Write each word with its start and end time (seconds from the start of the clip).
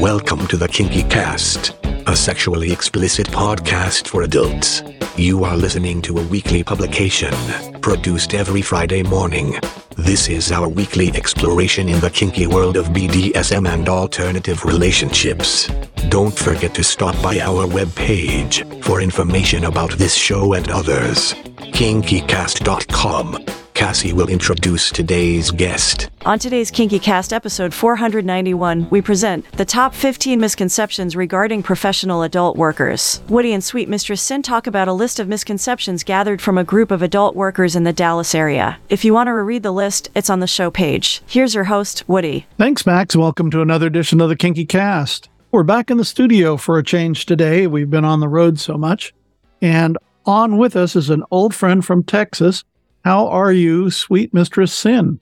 Welcome 0.00 0.46
to 0.46 0.56
the 0.56 0.66
Kinky 0.66 1.02
Cast, 1.02 1.76
a 2.06 2.16
sexually 2.16 2.72
explicit 2.72 3.26
podcast 3.26 4.08
for 4.08 4.22
adults. 4.22 4.82
You 5.18 5.44
are 5.44 5.58
listening 5.58 6.00
to 6.00 6.16
a 6.16 6.26
weekly 6.26 6.64
publication 6.64 7.34
produced 7.82 8.32
every 8.32 8.62
Friday 8.62 9.02
morning. 9.02 9.58
This 9.98 10.30
is 10.30 10.52
our 10.52 10.70
weekly 10.70 11.08
exploration 11.08 11.90
in 11.90 12.00
the 12.00 12.08
kinky 12.08 12.46
world 12.46 12.78
of 12.78 12.86
BDSM 12.86 13.68
and 13.68 13.90
alternative 13.90 14.64
relationships. 14.64 15.66
Don't 16.08 16.34
forget 16.34 16.74
to 16.76 16.82
stop 16.82 17.22
by 17.22 17.38
our 17.40 17.66
webpage 17.66 18.82
for 18.82 19.02
information 19.02 19.66
about 19.66 19.90
this 19.98 20.14
show 20.14 20.54
and 20.54 20.70
others. 20.70 21.34
KinkyCast.com. 21.76 23.44
Cassie 23.80 24.12
will 24.12 24.28
introduce 24.28 24.90
today's 24.90 25.50
guest. 25.50 26.10
On 26.26 26.38
today's 26.38 26.70
Kinky 26.70 26.98
Cast 26.98 27.32
episode 27.32 27.72
491, 27.72 28.90
we 28.90 29.00
present 29.00 29.50
the 29.52 29.64
top 29.64 29.94
15 29.94 30.38
misconceptions 30.38 31.16
regarding 31.16 31.62
professional 31.62 32.20
adult 32.20 32.58
workers. 32.58 33.22
Woody 33.30 33.54
and 33.54 33.64
Sweet 33.64 33.88
Mistress 33.88 34.22
Cyn 34.22 34.44
talk 34.44 34.66
about 34.66 34.88
a 34.88 34.92
list 34.92 35.18
of 35.18 35.28
misconceptions 35.28 36.04
gathered 36.04 36.42
from 36.42 36.58
a 36.58 36.62
group 36.62 36.90
of 36.90 37.00
adult 37.00 37.34
workers 37.34 37.74
in 37.74 37.84
the 37.84 37.92
Dallas 37.94 38.34
area. 38.34 38.78
If 38.90 39.02
you 39.02 39.14
want 39.14 39.28
to 39.28 39.32
read 39.32 39.62
the 39.62 39.72
list, 39.72 40.10
it's 40.14 40.28
on 40.28 40.40
the 40.40 40.46
show 40.46 40.70
page. 40.70 41.22
Here's 41.26 41.54
your 41.54 41.64
host, 41.64 42.06
Woody. 42.06 42.46
Thanks, 42.58 42.84
Max. 42.84 43.16
Welcome 43.16 43.50
to 43.52 43.62
another 43.62 43.86
edition 43.86 44.20
of 44.20 44.28
the 44.28 44.36
Kinky 44.36 44.66
Cast. 44.66 45.30
We're 45.52 45.62
back 45.62 45.90
in 45.90 45.96
the 45.96 46.04
studio 46.04 46.58
for 46.58 46.76
a 46.76 46.84
change 46.84 47.24
today. 47.24 47.66
We've 47.66 47.88
been 47.88 48.04
on 48.04 48.20
the 48.20 48.28
road 48.28 48.60
so 48.60 48.76
much. 48.76 49.14
And 49.62 49.96
on 50.26 50.58
with 50.58 50.76
us 50.76 50.96
is 50.96 51.08
an 51.08 51.24
old 51.30 51.54
friend 51.54 51.82
from 51.82 52.04
Texas. 52.04 52.62
How 53.04 53.28
are 53.28 53.52
you, 53.52 53.90
sweet 53.90 54.34
Mistress 54.34 54.74
Cyn? 54.74 55.18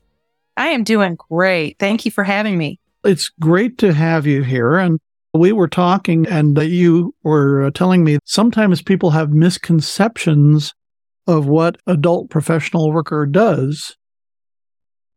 I 0.56 0.68
am 0.68 0.82
doing 0.82 1.16
great. 1.30 1.78
Thank 1.78 2.04
you 2.04 2.10
for 2.10 2.24
having 2.24 2.58
me. 2.58 2.80
It's 3.04 3.30
great 3.40 3.78
to 3.78 3.92
have 3.92 4.26
you 4.26 4.42
here. 4.42 4.76
And 4.76 4.98
we 5.32 5.52
were 5.52 5.68
talking, 5.68 6.26
and 6.26 6.58
you 6.58 7.14
were 7.22 7.64
uh, 7.64 7.70
telling 7.70 8.02
me 8.02 8.18
sometimes 8.24 8.82
people 8.82 9.10
have 9.10 9.30
misconceptions 9.30 10.74
of 11.26 11.46
what 11.46 11.76
adult 11.86 12.30
professional 12.30 12.90
worker 12.90 13.26
does. 13.26 13.96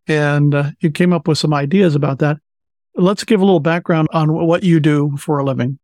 And 0.08 0.54
uh, 0.54 0.72
you 0.80 0.92
came 0.92 1.14
up 1.14 1.28
with 1.28 1.38
some 1.38 1.54
ideas 1.54 1.96
about 1.96 2.20
that. 2.20 2.38
Let's 2.96 3.24
give 3.24 3.40
a 3.42 3.46
little 3.46 3.62
background 3.62 4.10
on 4.12 4.34
what 4.34 4.64
you 4.64 4.80
do 4.80 5.16
for 5.18 5.40
a 5.40 5.44
living. 5.44 5.80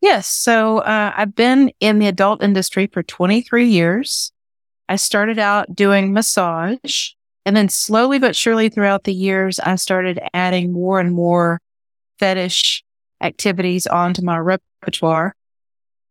Yes. 0.00 0.26
So 0.26 0.78
uh, 0.78 1.12
I've 1.16 1.34
been 1.34 1.70
in 1.80 1.98
the 1.98 2.06
adult 2.06 2.42
industry 2.42 2.86
for 2.86 3.02
23 3.02 3.68
years. 3.68 4.31
I 4.92 4.96
started 4.96 5.38
out 5.38 5.74
doing 5.74 6.12
massage 6.12 7.12
and 7.46 7.56
then 7.56 7.70
slowly 7.70 8.18
but 8.18 8.36
surely 8.36 8.68
throughout 8.68 9.04
the 9.04 9.14
years, 9.14 9.58
I 9.58 9.76
started 9.76 10.20
adding 10.34 10.70
more 10.70 11.00
and 11.00 11.14
more 11.14 11.62
fetish 12.18 12.84
activities 13.22 13.86
onto 13.86 14.20
my 14.20 14.36
repertoire. 14.36 15.34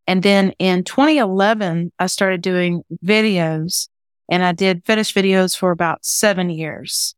And 0.08 0.24
then 0.24 0.54
in 0.58 0.84
2011, 0.84 1.92
I 2.00 2.08
started 2.08 2.42
doing 2.42 2.82
videos 3.06 3.88
and 4.28 4.44
I 4.44 4.52
did 4.52 4.84
fetish 4.84 5.14
videos 5.14 5.56
for 5.56 5.70
about 5.70 6.04
seven 6.04 6.50
years. 6.50 7.14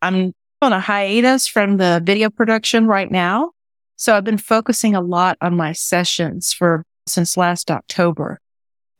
I'm 0.00 0.32
on 0.62 0.72
a 0.72 0.78
hiatus 0.78 1.48
from 1.48 1.78
the 1.78 2.00
video 2.00 2.30
production 2.30 2.86
right 2.86 3.10
now. 3.10 3.50
So 3.96 4.16
I've 4.16 4.22
been 4.22 4.38
focusing 4.38 4.94
a 4.94 5.00
lot 5.00 5.36
on 5.40 5.56
my 5.56 5.72
sessions 5.72 6.52
for 6.52 6.84
since 7.08 7.36
last 7.36 7.72
October. 7.72 8.38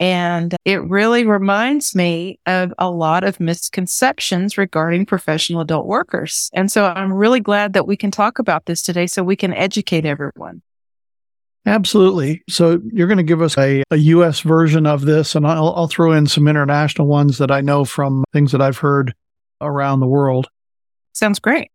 And 0.01 0.55
it 0.65 0.83
really 0.85 1.27
reminds 1.27 1.95
me 1.95 2.39
of 2.47 2.73
a 2.79 2.91
lot 2.91 3.25
of 3.25 3.41
misconceptions 3.41 4.57
regarding 4.57 5.07
professional 5.07 5.61
adult 5.61 5.87
workers. 5.87 6.51
And 6.55 6.71
so 6.71 6.85
I'm 6.85 7.13
really 7.13 7.41
glad 7.41 7.73
that 7.73 7.87
we 7.87 7.97
can 7.97 8.11
talk 8.11 8.39
about 8.39 8.67
this 8.67 8.83
today 8.83 9.07
so 9.07 9.23
we 9.25 9.37
can 9.37 9.53
educate 9.53 10.05
everyone. 10.05 10.63
Absolutely. 11.67 12.43
So 12.49 12.81
you're 12.93 13.09
going 13.09 13.19
to 13.19 13.25
give 13.25 13.43
us 13.43 13.59
a, 13.59 13.83
a 13.91 13.97
U.S. 13.97 14.41
version 14.41 14.87
of 14.87 15.03
this, 15.03 15.35
and 15.35 15.47
I'll, 15.47 15.75
I'll 15.75 15.89
throw 15.89 16.13
in 16.13 16.27
some 16.27 16.49
international 16.49 17.07
ones 17.07 17.39
that 17.39 17.51
I 17.51 17.61
know 17.61 17.85
from 17.85 18.25
things 18.33 18.53
that 18.53 18.63
I've 18.63 18.79
heard 18.79 19.15
around 19.61 20.01
the 20.01 20.07
world. 20.07 20.47
Sounds 21.13 21.39
great. 21.39 21.71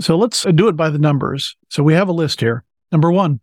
So 0.00 0.16
let's 0.16 0.46
uh, 0.46 0.52
do 0.52 0.68
it 0.68 0.76
by 0.76 0.90
the 0.90 0.98
numbers. 0.98 1.56
So 1.70 1.82
we 1.82 1.94
have 1.94 2.08
a 2.08 2.12
list 2.12 2.40
here. 2.40 2.64
Number 2.90 3.10
one, 3.10 3.40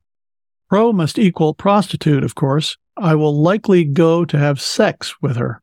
pro 0.71 0.93
must 0.93 1.19
equal 1.19 1.53
prostitute, 1.53 2.23
of 2.23 2.33
course. 2.33 2.77
I 2.95 3.13
will 3.15 3.37
likely 3.37 3.83
go 3.83 4.23
to 4.23 4.37
have 4.37 4.61
sex 4.61 5.21
with 5.21 5.35
her. 5.35 5.61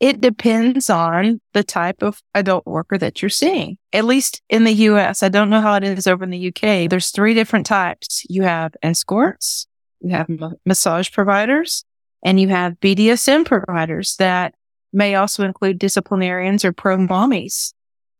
It 0.00 0.20
depends 0.20 0.90
on 0.90 1.40
the 1.54 1.62
type 1.62 2.02
of 2.02 2.20
adult 2.34 2.66
worker 2.66 2.98
that 2.98 3.22
you're 3.22 3.28
seeing. 3.28 3.78
At 3.92 4.06
least 4.06 4.42
in 4.48 4.64
the 4.64 4.72
US, 4.72 5.22
I 5.22 5.28
don't 5.28 5.50
know 5.50 5.60
how 5.60 5.74
it 5.74 5.84
is 5.84 6.08
over 6.08 6.24
in 6.24 6.30
the 6.30 6.48
UK. 6.48 6.90
There's 6.90 7.10
three 7.10 7.32
different 7.32 7.64
types. 7.64 8.24
You 8.28 8.42
have 8.42 8.74
escorts, 8.82 9.68
you 10.00 10.10
have 10.10 10.28
massage 10.66 11.12
providers, 11.12 11.84
and 12.24 12.40
you 12.40 12.48
have 12.48 12.80
BDSM 12.80 13.46
providers 13.46 14.16
that 14.16 14.56
may 14.92 15.14
also 15.14 15.44
include 15.44 15.78
disciplinarians 15.78 16.64
or 16.64 16.72
pro 16.72 16.96
mommies. 16.96 17.72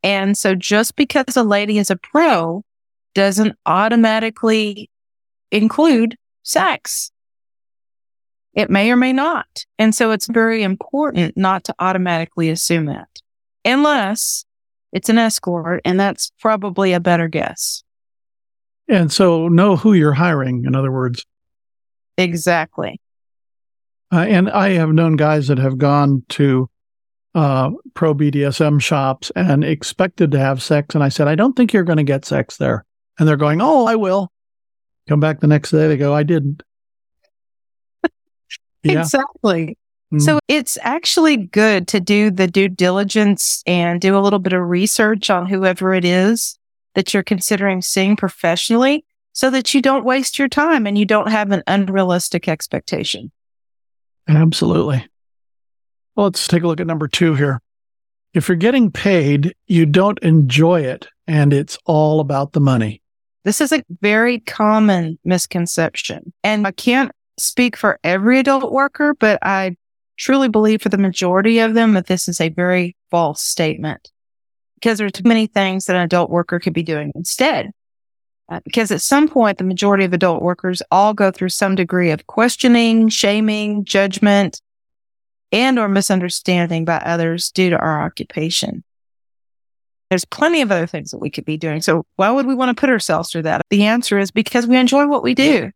And 0.04 0.38
so 0.38 0.54
just 0.54 0.94
because 0.94 1.36
a 1.36 1.42
lady 1.42 1.78
is 1.78 1.90
a 1.90 1.96
pro 1.96 2.62
doesn't 3.16 3.56
automatically 3.66 4.88
include 5.50 6.16
sex. 6.42 7.10
It 8.54 8.70
may 8.70 8.90
or 8.90 8.96
may 8.96 9.12
not. 9.12 9.64
And 9.78 9.94
so 9.94 10.10
it's 10.10 10.26
very 10.26 10.62
important 10.62 11.36
not 11.36 11.64
to 11.64 11.74
automatically 11.78 12.50
assume 12.50 12.86
that 12.86 13.08
unless 13.64 14.44
it's 14.92 15.08
an 15.08 15.18
escort. 15.18 15.80
And 15.84 15.98
that's 15.98 16.32
probably 16.40 16.92
a 16.92 17.00
better 17.00 17.28
guess. 17.28 17.82
And 18.88 19.12
so 19.12 19.48
know 19.48 19.76
who 19.76 19.92
you're 19.92 20.12
hiring, 20.12 20.64
in 20.64 20.74
other 20.74 20.90
words. 20.90 21.24
Exactly. 22.18 23.00
Uh, 24.12 24.26
and 24.28 24.50
I 24.50 24.70
have 24.70 24.90
known 24.90 25.16
guys 25.16 25.46
that 25.46 25.58
have 25.58 25.78
gone 25.78 26.24
to 26.30 26.68
uh, 27.34 27.70
pro 27.94 28.12
BDSM 28.12 28.80
shops 28.80 29.30
and 29.36 29.62
expected 29.62 30.32
to 30.32 30.40
have 30.40 30.60
sex. 30.60 30.96
And 30.96 31.04
I 31.04 31.08
said, 31.08 31.28
I 31.28 31.36
don't 31.36 31.54
think 31.54 31.72
you're 31.72 31.84
going 31.84 31.98
to 31.98 32.02
get 32.02 32.24
sex 32.24 32.56
there. 32.56 32.84
And 33.18 33.28
they're 33.28 33.36
going, 33.36 33.60
Oh, 33.62 33.86
I 33.86 33.94
will. 33.94 34.32
Come 35.10 35.18
back 35.18 35.40
the 35.40 35.48
next 35.48 35.72
day. 35.72 35.88
They 35.88 35.96
go, 35.96 36.14
I 36.14 36.22
didn't. 36.22 36.62
yeah. 38.84 39.00
Exactly. 39.00 39.76
Mm. 40.14 40.22
So 40.22 40.38
it's 40.46 40.78
actually 40.82 41.36
good 41.36 41.88
to 41.88 41.98
do 41.98 42.30
the 42.30 42.46
due 42.46 42.68
diligence 42.68 43.64
and 43.66 44.00
do 44.00 44.16
a 44.16 44.20
little 44.20 44.38
bit 44.38 44.52
of 44.52 44.62
research 44.62 45.28
on 45.28 45.46
whoever 45.46 45.92
it 45.92 46.04
is 46.04 46.56
that 46.94 47.12
you're 47.12 47.24
considering 47.24 47.82
seeing 47.82 48.14
professionally 48.14 49.04
so 49.32 49.50
that 49.50 49.74
you 49.74 49.82
don't 49.82 50.04
waste 50.04 50.38
your 50.38 50.46
time 50.48 50.86
and 50.86 50.96
you 50.96 51.04
don't 51.04 51.32
have 51.32 51.50
an 51.50 51.64
unrealistic 51.66 52.46
expectation. 52.46 53.32
Absolutely. 54.28 55.04
Well, 56.14 56.26
let's 56.26 56.46
take 56.46 56.62
a 56.62 56.68
look 56.68 56.78
at 56.78 56.86
number 56.86 57.08
two 57.08 57.34
here. 57.34 57.60
If 58.32 58.46
you're 58.46 58.56
getting 58.56 58.92
paid, 58.92 59.56
you 59.66 59.86
don't 59.86 60.20
enjoy 60.20 60.82
it 60.82 61.08
and 61.26 61.52
it's 61.52 61.78
all 61.84 62.20
about 62.20 62.52
the 62.52 62.60
money. 62.60 63.02
This 63.44 63.60
is 63.60 63.72
a 63.72 63.84
very 64.00 64.40
common 64.40 65.18
misconception. 65.24 66.32
And 66.44 66.66
I 66.66 66.72
can't 66.72 67.12
speak 67.38 67.76
for 67.76 67.98
every 68.04 68.38
adult 68.38 68.72
worker, 68.72 69.14
but 69.14 69.38
I 69.42 69.76
truly 70.18 70.48
believe 70.48 70.82
for 70.82 70.90
the 70.90 70.98
majority 70.98 71.58
of 71.60 71.74
them 71.74 71.94
that 71.94 72.06
this 72.06 72.28
is 72.28 72.40
a 72.40 72.50
very 72.50 72.96
false 73.10 73.42
statement 73.42 74.10
because 74.74 74.98
there 74.98 75.06
are 75.06 75.10
too 75.10 75.28
many 75.28 75.46
things 75.46 75.86
that 75.86 75.96
an 75.96 76.02
adult 76.02 76.30
worker 76.30 76.58
could 76.58 76.72
be 76.72 76.82
doing 76.82 77.12
instead. 77.14 77.70
Uh, 78.48 78.60
because 78.64 78.90
at 78.90 79.00
some 79.00 79.28
point, 79.28 79.58
the 79.58 79.64
majority 79.64 80.04
of 80.04 80.12
adult 80.12 80.42
workers 80.42 80.82
all 80.90 81.14
go 81.14 81.30
through 81.30 81.48
some 81.48 81.76
degree 81.76 82.10
of 82.10 82.26
questioning, 82.26 83.08
shaming, 83.08 83.84
judgment, 83.84 84.60
and 85.52 85.78
or 85.78 85.88
misunderstanding 85.88 86.84
by 86.84 86.96
others 86.96 87.50
due 87.52 87.70
to 87.70 87.78
our 87.78 88.02
occupation. 88.02 88.82
There's 90.10 90.24
plenty 90.24 90.60
of 90.60 90.72
other 90.72 90.88
things 90.88 91.12
that 91.12 91.18
we 91.18 91.30
could 91.30 91.44
be 91.44 91.56
doing. 91.56 91.80
So 91.80 92.04
why 92.16 92.30
would 92.30 92.46
we 92.46 92.54
want 92.54 92.76
to 92.76 92.80
put 92.80 92.90
ourselves 92.90 93.30
through 93.30 93.42
that? 93.42 93.62
The 93.70 93.84
answer 93.84 94.18
is 94.18 94.32
because 94.32 94.66
we 94.66 94.76
enjoy 94.76 95.06
what 95.06 95.22
we 95.22 95.34
do. 95.34 95.70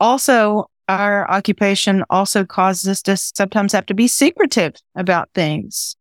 Also, 0.00 0.66
our 0.88 1.30
occupation 1.30 2.02
also 2.10 2.44
causes 2.44 2.88
us 2.88 3.02
to 3.02 3.16
sometimes 3.16 3.72
have 3.72 3.86
to 3.86 3.94
be 3.94 4.08
secretive 4.08 4.74
about 4.96 5.30
things. 5.34 5.96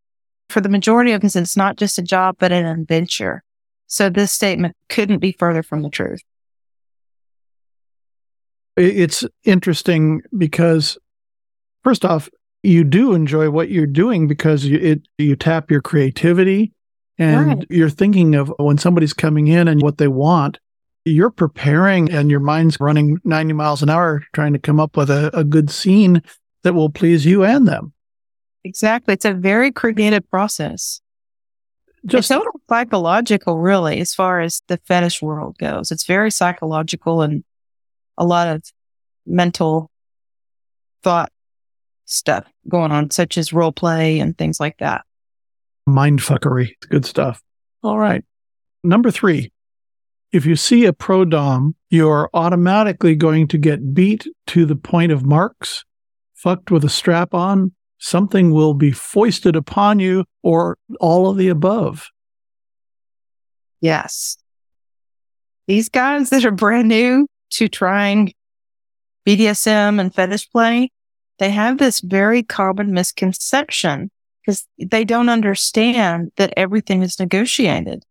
For 0.49 0.61
the 0.61 0.69
majority 0.69 1.11
of 1.11 1.23
us, 1.23 1.35
it's 1.35 1.55
not 1.55 1.77
just 1.77 1.99
a 1.99 2.01
job, 2.01 2.37
but 2.39 2.51
an 2.51 2.65
adventure. 2.65 3.43
So 3.85 4.09
this 4.09 4.31
statement 4.31 4.75
couldn't 4.89 5.19
be 5.19 5.31
further 5.31 5.61
from 5.61 5.83
the 5.83 5.89
truth. 5.89 6.21
It's 8.75 9.23
interesting 9.43 10.21
because 10.35 10.97
first 11.83 12.03
off, 12.03 12.29
you 12.63 12.83
do 12.83 13.13
enjoy 13.13 13.49
what 13.49 13.69
you're 13.69 13.85
doing 13.85 14.27
because 14.27 14.65
you, 14.65 14.79
it 14.79 15.07
you 15.17 15.35
tap 15.35 15.69
your 15.69 15.81
creativity 15.81 16.73
and 17.21 17.47
right. 17.47 17.67
you're 17.69 17.89
thinking 17.89 18.35
of 18.35 18.53
when 18.57 18.77
somebody's 18.77 19.13
coming 19.13 19.47
in 19.47 19.67
and 19.67 19.81
what 19.81 19.97
they 19.97 20.07
want 20.07 20.59
you're 21.03 21.31
preparing 21.31 22.11
and 22.11 22.29
your 22.29 22.39
mind's 22.39 22.79
running 22.79 23.17
90 23.23 23.53
miles 23.53 23.81
an 23.81 23.89
hour 23.89 24.23
trying 24.33 24.53
to 24.53 24.59
come 24.59 24.79
up 24.79 24.95
with 24.95 25.09
a, 25.09 25.35
a 25.37 25.43
good 25.43 25.69
scene 25.69 26.21
that 26.63 26.73
will 26.73 26.89
please 26.89 27.25
you 27.25 27.43
and 27.43 27.67
them 27.67 27.93
exactly 28.63 29.13
it's 29.13 29.25
a 29.25 29.33
very 29.33 29.71
creative 29.71 30.29
process 30.29 31.01
just 32.05 32.29
total 32.29 32.59
psychological, 32.67 33.59
really, 33.59 33.99
as 33.99 34.13
far 34.13 34.41
as 34.41 34.61
the 34.67 34.77
fetish 34.87 35.21
world 35.21 35.57
goes. 35.59 35.91
It's 35.91 36.05
very 36.05 36.31
psychological 36.31 37.21
and 37.21 37.43
a 38.17 38.25
lot 38.25 38.47
of 38.47 38.63
mental 39.25 39.91
thought 41.03 41.31
stuff 42.05 42.45
going 42.67 42.91
on, 42.91 43.11
such 43.11 43.37
as 43.37 43.53
role 43.53 43.71
play 43.71 44.19
and 44.19 44.35
things 44.37 44.59
like 44.59 44.77
that. 44.79 45.05
Mind 45.85 46.19
fuckery. 46.19 46.71
Good 46.89 47.05
stuff. 47.05 47.41
All 47.83 47.97
right. 47.97 48.23
Number 48.83 49.11
three, 49.11 49.51
if 50.31 50.45
you 50.45 50.55
see 50.55 50.85
a 50.85 50.93
pro 50.93 51.25
dom, 51.25 51.75
you're 51.89 52.29
automatically 52.33 53.15
going 53.15 53.47
to 53.49 53.57
get 53.57 53.93
beat 53.93 54.27
to 54.47 54.65
the 54.65 54.75
point 54.75 55.11
of 55.11 55.25
marks, 55.25 55.83
fucked 56.33 56.71
with 56.71 56.85
a 56.85 56.89
strap 56.89 57.33
on, 57.33 57.73
something 57.97 58.51
will 58.51 58.73
be 58.73 58.91
foisted 58.91 59.55
upon 59.55 59.99
you, 59.99 60.25
or 60.41 60.77
all 60.99 61.29
of 61.29 61.37
the 61.37 61.49
above. 61.49 62.09
Yes. 63.81 64.37
These 65.67 65.89
guys 65.89 66.29
that 66.29 66.45
are 66.45 66.51
brand 66.51 66.87
new 66.87 67.27
to 67.51 67.67
trying 67.67 68.33
BDSM 69.27 69.99
and 69.99 70.13
fetish 70.13 70.49
play, 70.49 70.91
they 71.39 71.49
have 71.49 71.77
this 71.77 71.99
very 71.99 72.43
common 72.43 72.93
misconception 72.93 74.09
because 74.45 74.67
they 74.79 75.03
don't 75.03 75.29
understand 75.29 76.31
that 76.37 76.53
everything 76.57 77.03
is 77.03 77.19
negotiated. 77.19 78.03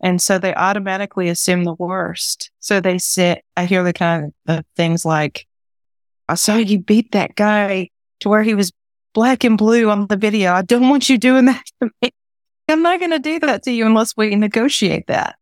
And 0.00 0.20
so 0.20 0.38
they 0.38 0.54
automatically 0.54 1.28
assume 1.28 1.64
the 1.64 1.74
worst. 1.74 2.50
So 2.60 2.80
they 2.80 2.98
sit, 2.98 3.42
I 3.56 3.64
hear 3.64 3.82
the 3.82 3.92
kind 3.94 4.34
of 4.46 4.64
things 4.76 5.04
like, 5.04 5.46
I 6.28 6.34
saw 6.34 6.56
you 6.56 6.78
beat 6.78 7.12
that 7.12 7.36
guy 7.36 7.88
to 8.20 8.28
where 8.28 8.42
he 8.42 8.54
was 8.54 8.72
black 9.14 9.44
and 9.44 9.56
blue 9.56 9.88
on 9.88 10.06
the 10.08 10.16
video. 10.16 10.52
I 10.52 10.62
don't 10.62 10.88
want 10.88 11.08
you 11.08 11.16
doing 11.16 11.46
that 11.46 11.64
to 11.80 11.90
me. 12.02 12.10
I'm 12.68 12.82
not 12.82 12.98
going 12.98 13.12
to 13.12 13.18
do 13.18 13.38
that 13.40 13.62
to 13.64 13.70
you 13.70 13.86
unless 13.86 14.16
we 14.16 14.34
negotiate 14.34 15.06
that. 15.06 15.36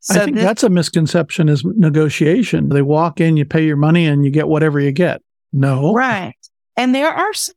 So 0.00 0.20
I 0.20 0.24
think 0.24 0.36
this- 0.36 0.44
that's 0.44 0.62
a 0.64 0.70
misconception 0.70 1.48
is 1.48 1.64
negotiation. 1.64 2.70
They 2.70 2.82
walk 2.82 3.20
in, 3.20 3.36
you 3.36 3.44
pay 3.44 3.64
your 3.64 3.76
money 3.76 4.06
and 4.06 4.24
you 4.24 4.30
get 4.30 4.48
whatever 4.48 4.80
you 4.80 4.92
get. 4.92 5.22
No. 5.52 5.92
Right. 5.94 6.34
And 6.76 6.94
there 6.94 7.10
are 7.10 7.32
some, 7.34 7.54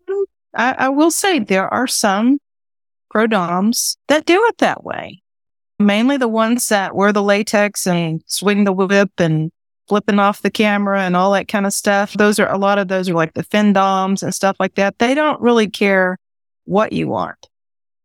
I, 0.54 0.76
I 0.78 0.90
will 0.90 1.12
say 1.12 1.40
there 1.40 1.74
are 1.74 1.88
some 1.88 2.40
pro 3.10 3.28
doms 3.28 3.98
that 4.08 4.26
do 4.26 4.44
it 4.48 4.58
that 4.60 4.84
way. 4.84 5.22
Mainly 5.80 6.18
the 6.18 6.28
ones 6.28 6.70
that 6.70 6.96
wear 6.96 7.12
the 7.12 7.24
latex 7.24 7.86
and 7.86 8.22
swing 8.28 8.64
the 8.64 8.74
whip 8.74 9.12
and 9.18 9.52
flipping 9.88 10.20
off 10.20 10.42
the 10.42 10.52
camera 10.52 11.02
and 11.02 11.16
all 11.16 11.32
that 11.34 11.48
kind 11.48 11.66
of 11.66 11.74
stuff. 11.74 12.14
Those 12.14 12.40
are 12.40 12.52
a 12.52 12.58
lot 12.58 12.78
of 12.78 12.88
those 12.88 13.10
are 13.10 13.14
like 13.14 13.34
the 13.34 13.44
femdoms 13.44 14.24
and 14.24 14.34
stuff 14.34 14.56
like 14.60 14.76
that. 14.76 14.98
They 15.00 15.14
don't 15.14 15.40
really 15.42 15.70
care 15.70 16.18
what 16.66 16.94
you 16.94 17.08
want, 17.08 17.48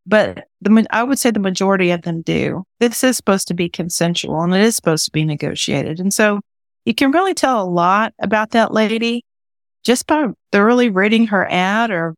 but 0.06 0.46
the 0.60 0.86
I 0.90 1.02
would 1.02 1.18
say 1.18 1.30
the 1.30 1.40
majority 1.40 1.90
of 1.90 2.02
them 2.02 2.22
do. 2.22 2.64
This 2.78 3.02
is 3.02 3.16
supposed 3.16 3.48
to 3.48 3.54
be 3.54 3.68
consensual 3.68 4.42
and 4.42 4.54
it 4.54 4.60
is 4.60 4.76
supposed 4.76 5.06
to 5.06 5.10
be 5.10 5.24
negotiated, 5.24 6.00
and 6.00 6.12
so 6.12 6.40
you 6.84 6.94
can 6.94 7.12
really 7.12 7.34
tell 7.34 7.62
a 7.62 7.68
lot 7.68 8.12
about 8.20 8.50
that 8.50 8.72
lady 8.72 9.24
just 9.84 10.06
by 10.06 10.26
thoroughly 10.52 10.88
reading 10.88 11.28
her 11.28 11.50
ad 11.50 11.90
or 11.90 12.14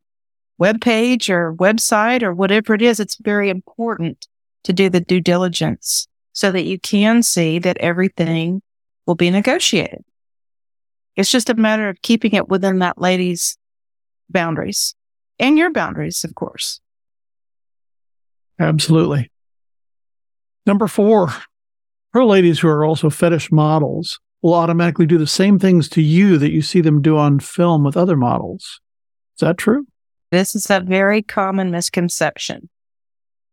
web 0.58 0.80
page 0.80 1.30
or 1.30 1.54
website 1.54 2.22
or 2.22 2.34
whatever 2.34 2.74
it 2.74 2.82
is. 2.82 3.00
It's 3.00 3.16
very 3.16 3.50
important 3.50 4.26
to 4.64 4.72
do 4.72 4.88
the 4.88 5.00
due 5.00 5.20
diligence 5.20 6.06
so 6.32 6.50
that 6.52 6.64
you 6.64 6.78
can 6.78 7.22
see 7.22 7.58
that 7.58 7.78
everything 7.78 8.62
will 9.06 9.14
be 9.14 9.30
negotiated. 9.30 10.04
It's 11.16 11.30
just 11.30 11.50
a 11.50 11.54
matter 11.54 11.88
of 11.88 12.00
keeping 12.02 12.32
it 12.32 12.48
within 12.48 12.78
that 12.78 13.00
lady's 13.00 13.58
boundaries 14.30 14.94
and 15.38 15.58
your 15.58 15.70
boundaries, 15.70 16.24
of 16.24 16.34
course. 16.34 16.80
Absolutely. 18.58 19.30
Number 20.64 20.86
four, 20.86 21.34
her 22.12 22.24
ladies 22.24 22.60
who 22.60 22.68
are 22.68 22.84
also 22.84 23.10
fetish 23.10 23.50
models 23.50 24.20
will 24.42 24.54
automatically 24.54 25.06
do 25.06 25.18
the 25.18 25.26
same 25.26 25.58
things 25.58 25.88
to 25.90 26.02
you 26.02 26.36
that 26.38 26.50
you 26.50 26.60
see 26.60 26.80
them 26.80 27.00
do 27.00 27.16
on 27.16 27.38
film 27.38 27.84
with 27.84 27.96
other 27.96 28.16
models. 28.16 28.80
Is 29.36 29.40
that 29.40 29.56
true? 29.56 29.86
This 30.30 30.54
is 30.54 30.68
a 30.70 30.80
very 30.80 31.22
common 31.22 31.70
misconception. 31.70 32.68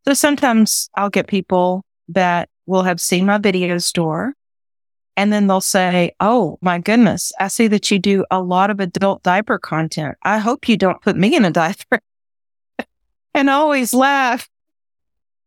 So 0.06 0.14
sometimes 0.14 0.90
I'll 0.96 1.10
get 1.10 1.28
people 1.28 1.84
that 2.10 2.50
will 2.66 2.84
have 2.84 3.00
seen 3.00 3.26
my 3.26 3.38
video 3.38 3.78
store 3.78 4.34
and 5.16 5.34
then 5.34 5.48
they'll 5.48 5.62
say, 5.62 6.14
Oh 6.20 6.58
my 6.62 6.80
goodness, 6.80 7.32
I 7.40 7.50
see 7.50 7.68
that 7.68 7.92
you 7.92 8.00
do 8.00 8.26
a 8.32 8.42
lot 8.42 8.70
of 8.70 8.80
adult 8.80 9.22
diaper 9.22 9.60
content. 9.60 10.18
I 10.24 10.38
hope 10.38 10.70
you 10.70 10.78
don't 10.78 11.02
put 11.02 11.16
me 11.16 11.36
in 11.36 11.46
a 11.46 11.52
diaper 11.52 12.02
and 13.34 13.50
I 13.50 13.54
always 13.54 13.94
laugh. 13.94 14.50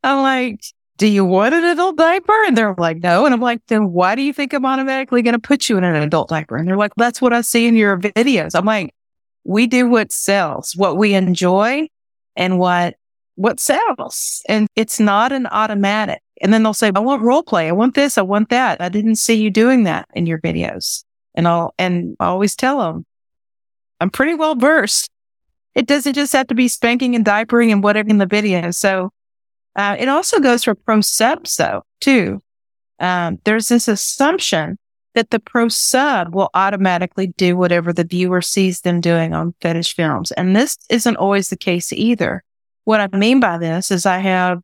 I'm 0.04 0.22
like, 0.22 0.64
do 1.02 1.08
you 1.08 1.24
want 1.24 1.52
an 1.52 1.64
adult 1.64 1.96
diaper? 1.96 2.44
And 2.46 2.56
they're 2.56 2.76
like, 2.78 2.98
no. 2.98 3.24
And 3.24 3.34
I'm 3.34 3.40
like, 3.40 3.60
then 3.66 3.90
why 3.90 4.14
do 4.14 4.22
you 4.22 4.32
think 4.32 4.52
I'm 4.52 4.64
automatically 4.64 5.20
going 5.20 5.32
to 5.32 5.40
put 5.40 5.68
you 5.68 5.76
in 5.76 5.82
an 5.82 5.96
adult 5.96 6.28
diaper? 6.28 6.56
And 6.56 6.68
they're 6.68 6.76
like, 6.76 6.92
that's 6.96 7.20
what 7.20 7.32
I 7.32 7.40
see 7.40 7.66
in 7.66 7.74
your 7.74 7.98
videos. 7.98 8.54
I'm 8.54 8.64
like, 8.64 8.94
we 9.42 9.66
do 9.66 9.88
what 9.88 10.12
sells, 10.12 10.76
what 10.76 10.96
we 10.96 11.14
enjoy 11.14 11.88
and 12.36 12.56
what 12.56 12.94
what 13.34 13.58
sells. 13.58 14.42
And 14.48 14.68
it's 14.76 15.00
not 15.00 15.32
an 15.32 15.48
automatic. 15.48 16.22
And 16.40 16.54
then 16.54 16.62
they'll 16.62 16.72
say, 16.72 16.92
I 16.94 17.00
want 17.00 17.22
role 17.22 17.42
play. 17.42 17.66
I 17.66 17.72
want 17.72 17.96
this. 17.96 18.16
I 18.16 18.22
want 18.22 18.50
that. 18.50 18.80
I 18.80 18.88
didn't 18.88 19.16
see 19.16 19.34
you 19.34 19.50
doing 19.50 19.82
that 19.82 20.06
in 20.14 20.26
your 20.26 20.38
videos. 20.38 21.02
And 21.34 21.48
I'll, 21.48 21.74
and 21.80 22.16
I 22.20 22.26
always 22.26 22.54
tell 22.54 22.78
them, 22.78 23.06
I'm 24.00 24.10
pretty 24.10 24.34
well 24.34 24.54
versed. 24.54 25.10
It 25.74 25.88
doesn't 25.88 26.12
just 26.12 26.32
have 26.32 26.46
to 26.46 26.54
be 26.54 26.68
spanking 26.68 27.16
and 27.16 27.24
diapering 27.24 27.72
and 27.72 27.82
whatever 27.82 28.08
in 28.08 28.18
the 28.18 28.26
video. 28.26 28.70
So, 28.70 29.10
uh, 29.76 29.96
it 29.98 30.08
also 30.08 30.40
goes 30.40 30.64
for 30.64 30.74
pro 30.74 31.00
though, 31.58 31.82
too. 32.00 32.42
Um, 32.98 33.38
there's 33.44 33.68
this 33.68 33.88
assumption 33.88 34.78
that 35.14 35.30
the 35.30 35.40
pro 35.40 35.68
sub 35.68 36.34
will 36.34 36.50
automatically 36.54 37.28
do 37.28 37.56
whatever 37.56 37.92
the 37.92 38.04
viewer 38.04 38.40
sees 38.40 38.80
them 38.80 39.00
doing 39.00 39.34
on 39.34 39.54
fetish 39.60 39.94
films. 39.94 40.32
And 40.32 40.56
this 40.56 40.78
isn't 40.88 41.16
always 41.16 41.48
the 41.48 41.56
case 41.56 41.92
either. 41.92 42.42
What 42.84 43.00
I 43.00 43.16
mean 43.16 43.40
by 43.40 43.58
this 43.58 43.90
is 43.90 44.06
I 44.06 44.18
have 44.18 44.60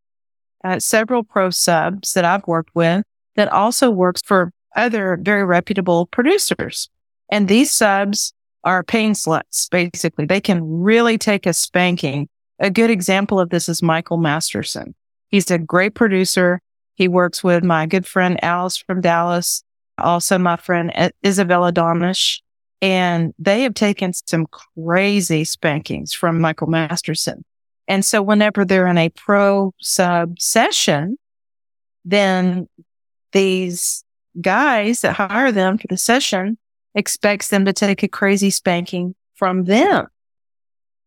uh, 0.64 0.78
several 0.78 1.22
pro 1.22 1.50
subs 1.50 2.12
that 2.14 2.24
I've 2.24 2.46
worked 2.46 2.74
with 2.74 3.04
that 3.36 3.52
also 3.52 3.90
works 3.90 4.22
for 4.24 4.52
other 4.74 5.18
very 5.20 5.44
reputable 5.44 6.06
producers. 6.06 6.88
And 7.30 7.48
these 7.48 7.70
subs 7.72 8.32
are 8.64 8.82
pain 8.82 9.12
sluts, 9.12 9.68
basically. 9.70 10.26
They 10.26 10.40
can 10.40 10.62
really 10.62 11.18
take 11.18 11.46
a 11.46 11.52
spanking. 11.52 12.28
A 12.58 12.70
good 12.70 12.90
example 12.90 13.38
of 13.38 13.50
this 13.50 13.68
is 13.68 13.82
Michael 13.82 14.16
Masterson. 14.16 14.94
He's 15.28 15.50
a 15.50 15.58
great 15.58 15.94
producer. 15.94 16.60
He 16.94 17.08
works 17.08 17.44
with 17.44 17.62
my 17.62 17.86
good 17.86 18.06
friend 18.06 18.42
Alice 18.42 18.76
from 18.76 19.00
Dallas, 19.00 19.62
also 19.98 20.38
my 20.38 20.56
friend 20.56 20.92
Isabella 21.24 21.72
Domish, 21.72 22.40
and 22.80 23.34
they 23.38 23.62
have 23.62 23.74
taken 23.74 24.12
some 24.12 24.46
crazy 24.46 25.44
spankings 25.44 26.12
from 26.12 26.40
Michael 26.40 26.68
Masterson. 26.68 27.44
And 27.86 28.04
so 28.04 28.20
whenever 28.22 28.64
they're 28.64 28.86
in 28.86 28.98
a 28.98 29.08
pro 29.10 29.72
sub 29.80 30.40
session, 30.40 31.18
then 32.04 32.68
these 33.32 34.04
guys 34.40 35.00
that 35.00 35.14
hire 35.14 35.52
them 35.52 35.78
for 35.78 35.86
the 35.88 35.96
session 35.96 36.58
expects 36.94 37.48
them 37.48 37.64
to 37.64 37.72
take 37.72 38.02
a 38.02 38.08
crazy 38.08 38.50
spanking 38.50 39.14
from 39.34 39.64
them. 39.64 40.06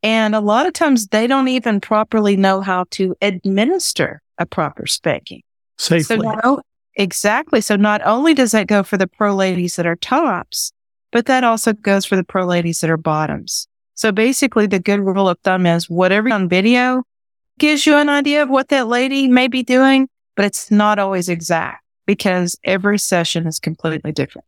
And 0.03 0.33
a 0.33 0.39
lot 0.39 0.65
of 0.65 0.73
times 0.73 1.07
they 1.07 1.27
don't 1.27 1.47
even 1.47 1.79
properly 1.79 2.35
know 2.35 2.61
how 2.61 2.85
to 2.91 3.15
administer 3.21 4.21
a 4.37 4.45
proper 4.45 4.87
spanking. 4.87 5.43
Safely. 5.77 6.17
So 6.17 6.21
not, 6.21 6.65
exactly. 6.95 7.61
So 7.61 7.75
not 7.75 8.01
only 8.05 8.33
does 8.33 8.51
that 8.51 8.67
go 8.67 8.83
for 8.83 8.97
the 8.97 9.07
pro 9.07 9.35
ladies 9.35 9.75
that 9.75 9.85
are 9.85 9.95
tops, 9.95 10.71
but 11.11 11.25
that 11.27 11.43
also 11.43 11.73
goes 11.73 12.05
for 12.05 12.15
the 12.15 12.23
pro 12.23 12.45
ladies 12.45 12.79
that 12.81 12.89
are 12.89 12.97
bottoms. 12.97 13.67
So 13.93 14.11
basically 14.11 14.65
the 14.65 14.79
good 14.79 14.99
rule 14.99 15.29
of 15.29 15.37
thumb 15.43 15.65
is 15.65 15.89
whatever 15.89 16.31
on 16.33 16.49
video 16.49 17.03
gives 17.59 17.85
you 17.85 17.95
an 17.95 18.09
idea 18.09 18.41
of 18.41 18.49
what 18.49 18.69
that 18.69 18.87
lady 18.87 19.27
may 19.27 19.47
be 19.47 19.61
doing, 19.61 20.07
but 20.35 20.45
it's 20.45 20.71
not 20.71 20.97
always 20.97 21.29
exact 21.29 21.83
because 22.07 22.57
every 22.63 22.97
session 22.97 23.45
is 23.45 23.59
completely 23.59 24.11
different. 24.11 24.47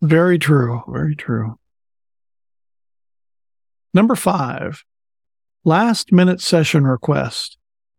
Very 0.00 0.38
true. 0.38 0.82
Very 0.88 1.14
true. 1.14 1.56
Number 3.94 4.14
five, 4.14 4.84
last 5.64 6.12
minute 6.12 6.40
session 6.40 6.86
request. 6.86 7.58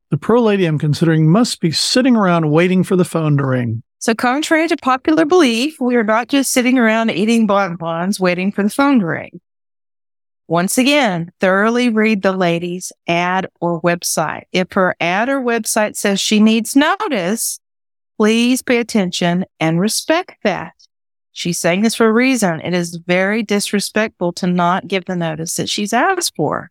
The 0.10 0.18
pro 0.18 0.42
lady 0.42 0.66
I'm 0.66 0.80
considering 0.80 1.30
must 1.30 1.60
be 1.60 1.72
sitting 1.72 2.16
around 2.16 2.50
waiting 2.50 2.84
for 2.84 2.96
the 2.96 3.06
phone 3.06 3.38
to 3.38 3.46
ring. 3.46 3.84
So 4.00 4.16
contrary 4.16 4.68
to 4.68 4.78
popular 4.78 5.24
belief, 5.24 5.80
we 5.80 5.96
are 5.96 6.04
not 6.04 6.30
just 6.30 6.52
sitting 6.52 6.80
around 6.80 7.12
eating 7.12 7.46
bonbons 7.46 8.20
waiting 8.20 8.52
for 8.52 8.64
the 8.64 8.70
phone 8.70 9.00
to 9.00 9.06
ring. 9.06 9.40
Once 10.48 10.78
again, 10.78 11.32
thoroughly 11.40 11.90
read 11.90 12.22
the 12.22 12.34
lady's 12.34 12.92
ad 13.08 13.48
or 13.62 13.80
website. 13.82 14.44
If 14.52 14.74
her 14.74 14.96
ad 15.00 15.30
or 15.30 15.42
website 15.42 15.96
says 15.96 16.20
she 16.20 16.40
needs 16.40 16.76
notice, 16.76 17.60
please 18.18 18.62
pay 18.62 18.80
attention 18.80 19.46
and 19.60 19.80
respect 19.80 20.38
that. 20.44 20.74
She's 21.34 21.58
saying 21.58 21.82
this 21.82 21.96
for 21.96 22.06
a 22.06 22.13
reason. 22.13 22.62
It 22.62 22.74
is 22.74 22.96
very 22.96 23.42
disrespectful 23.42 24.34
to 24.34 24.48
not 24.48 24.88
give 24.88 25.06
the 25.06 25.16
notice 25.16 25.56
that 25.56 25.68
she's 25.68 25.92
asked 25.92 26.36
for. 26.36 26.70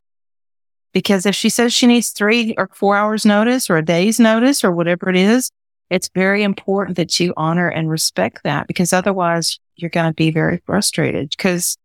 Because 0.93 1.27
if 1.27 1.35
she 1.35 1.49
says 1.49 1.73
she 1.73 1.87
needs 1.87 2.11
three 2.11 2.55
or 2.57 2.69
four 2.73 2.97
hours 2.97 3.27
notice 3.27 3.69
or 3.69 3.77
a 3.77 3.85
day's 3.85 4.21
notice 4.21 4.63
or 4.63 4.71
whatever 4.71 5.11
it 5.11 5.17
is, 5.17 5.51
it's 5.91 6.09
very 6.15 6.43
important 6.43 6.97
that 6.97 7.19
you 7.19 7.35
honor 7.37 7.69
and 7.69 7.91
respect 7.91 8.45
that 8.45 8.67
because 8.67 8.93
otherwise 8.93 9.59
you're 9.77 9.91
going 9.91 10.07
to 10.07 10.15
be 10.15 10.31
very 10.31 10.63
frustrated. 10.65 11.31
Because 11.31 11.77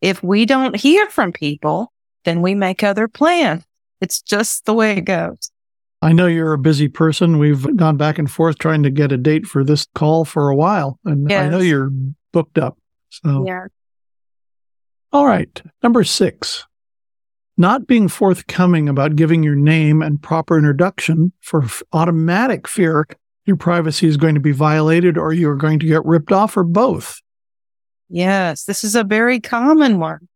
if 0.00 0.22
we 0.22 0.46
don't 0.46 0.76
hear 0.76 1.08
from 1.08 1.32
people, 1.32 1.92
then 2.24 2.42
we 2.42 2.54
make 2.54 2.82
other 2.82 3.08
plans. 3.08 3.64
It's 4.00 4.22
just 4.22 4.66
the 4.66 4.74
way 4.74 4.92
it 4.92 5.02
goes. 5.02 5.50
I 6.02 6.12
know 6.12 6.26
you're 6.26 6.54
a 6.54 6.58
busy 6.58 6.88
person. 6.88 7.38
We've 7.38 7.76
gone 7.76 7.98
back 7.98 8.18
and 8.18 8.30
forth 8.30 8.58
trying 8.58 8.82
to 8.84 8.90
get 8.90 9.12
a 9.12 9.18
date 9.18 9.46
for 9.46 9.62
this 9.62 9.86
call 9.94 10.24
for 10.24 10.48
a 10.48 10.56
while, 10.56 10.98
and 11.04 11.28
yes. 11.28 11.44
I 11.44 11.48
know 11.50 11.58
you're 11.58 11.90
booked 12.32 12.58
up. 12.58 12.78
So, 13.10 13.44
yeah. 13.46 13.66
All 15.12 15.26
right. 15.26 15.62
Number 15.82 16.04
six, 16.04 16.66
not 17.56 17.86
being 17.86 18.08
forthcoming 18.08 18.88
about 18.88 19.16
giving 19.16 19.42
your 19.42 19.56
name 19.56 20.02
and 20.02 20.22
proper 20.22 20.56
introduction 20.56 21.32
for 21.40 21.64
f- 21.64 21.82
automatic 21.92 22.68
fear 22.68 23.06
your 23.46 23.56
privacy 23.56 24.06
is 24.06 24.16
going 24.16 24.34
to 24.34 24.40
be 24.40 24.52
violated 24.52 25.18
or 25.18 25.32
you're 25.32 25.56
going 25.56 25.80
to 25.80 25.86
get 25.86 26.04
ripped 26.04 26.30
off 26.30 26.56
or 26.56 26.62
both. 26.62 27.20
Yes, 28.08 28.64
this 28.64 28.84
is 28.84 28.94
a 28.94 29.04
very 29.04 29.40
common 29.40 29.98
one. 29.98 30.28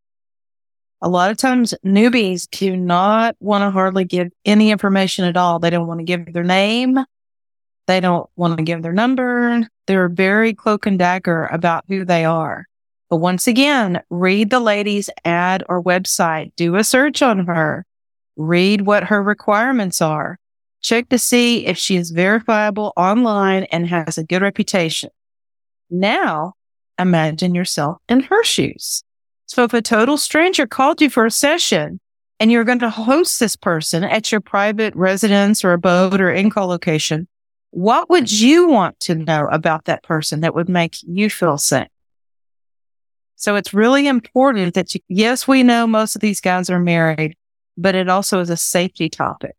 A 1.01 1.09
lot 1.09 1.31
of 1.31 1.37
times 1.37 1.75
newbies 1.85 2.49
do 2.51 2.77
not 2.77 3.37
want 3.39 3.63
to 3.63 3.71
hardly 3.71 4.05
give 4.05 4.29
any 4.45 4.71
information 4.71 5.25
at 5.25 5.37
all. 5.37 5.59
They 5.59 5.71
don't 5.71 5.87
want 5.87 6.01
to 6.01 6.05
give 6.05 6.33
their 6.33 6.45
name. 6.45 6.99
They 7.87 8.01
don't 8.01 8.29
want 8.37 8.57
to 8.59 8.65
give 8.65 8.83
their 8.83 8.93
number. 8.93 9.67
They're 9.87 10.09
very 10.09 10.55
cloak 10.55 10.87
and 10.87 10.99
dagger 10.99 11.47
about 11.47 11.85
who 11.89 12.05
they 12.05 12.25
are. 12.25 12.67
But 13.11 13.19
once 13.19 13.47
again, 13.47 14.03
read 14.11 14.51
the 14.51 14.61
lady's 14.61 15.11
ad 15.25 15.63
or 15.69 15.83
website. 15.83 16.53
Do 16.57 16.77
a 16.77 16.85
search 16.85 17.23
on 17.23 17.47
her. 17.47 17.85
Read 18.37 18.83
what 18.83 19.05
her 19.05 19.23
requirements 19.23 20.01
are. 20.01 20.39
Check 20.81 21.09
to 21.11 21.19
see 21.19 21.67
if 21.67 21.79
she 21.79 21.97
is 21.97 22.11
verifiable 22.11 22.93
online 22.97 23.65
and 23.65 23.87
has 23.87 24.19
a 24.19 24.25
good 24.25 24.43
reputation. 24.43 25.11
Now, 25.91 26.55
imagine 26.99 27.55
yourself 27.55 27.99
in 28.09 28.21
her 28.21 28.43
shoes. 28.45 29.03
So 29.47 29.65
if 29.65 29.75
a 29.75 29.83
total 29.83 30.17
stranger 30.17 30.67
called 30.67 31.01
you 31.01 31.11
for 31.11 31.27
a 31.27 31.31
session 31.31 32.01
and 32.41 32.51
you're 32.51 32.65
going 32.65 32.81
to 32.81 32.91
host 32.91 33.39
this 33.39 33.57
person 33.57 34.03
at 34.03 34.33
your 34.33 34.41
private 34.41 34.95
residence 34.97 35.65
or 35.65 35.73
abode 35.73 36.21
or 36.21 36.33
in-call 36.33 36.67
location, 36.67 37.29
what 37.75 38.09
would 38.09 38.31
you 38.31 38.69
want 38.69 39.01
to 39.01 39.17
know 39.17 39.49
about 39.49 39.87
that 39.87 40.05
person 40.05 40.41
that 40.41 40.55
would 40.55 40.69
make 40.69 40.97
you 41.03 41.29
feel 41.29 41.59
safe? 41.59 41.89
So 43.35 43.57
it's 43.57 43.75
really 43.75 44.07
important 44.07 44.75
that 44.75 44.95
you, 44.95 45.01
yes, 45.09 45.49
we 45.49 45.65
know 45.65 45.85
most 45.85 46.15
of 46.15 46.21
these 46.21 46.41
guys 46.41 46.71
are 46.71 46.79
married, 46.79 47.37
but 47.77 47.97
it 47.97 48.09
also 48.09 48.39
is 48.39 48.49
a 48.49 48.57
safety 48.57 49.11
topic. 49.11 49.57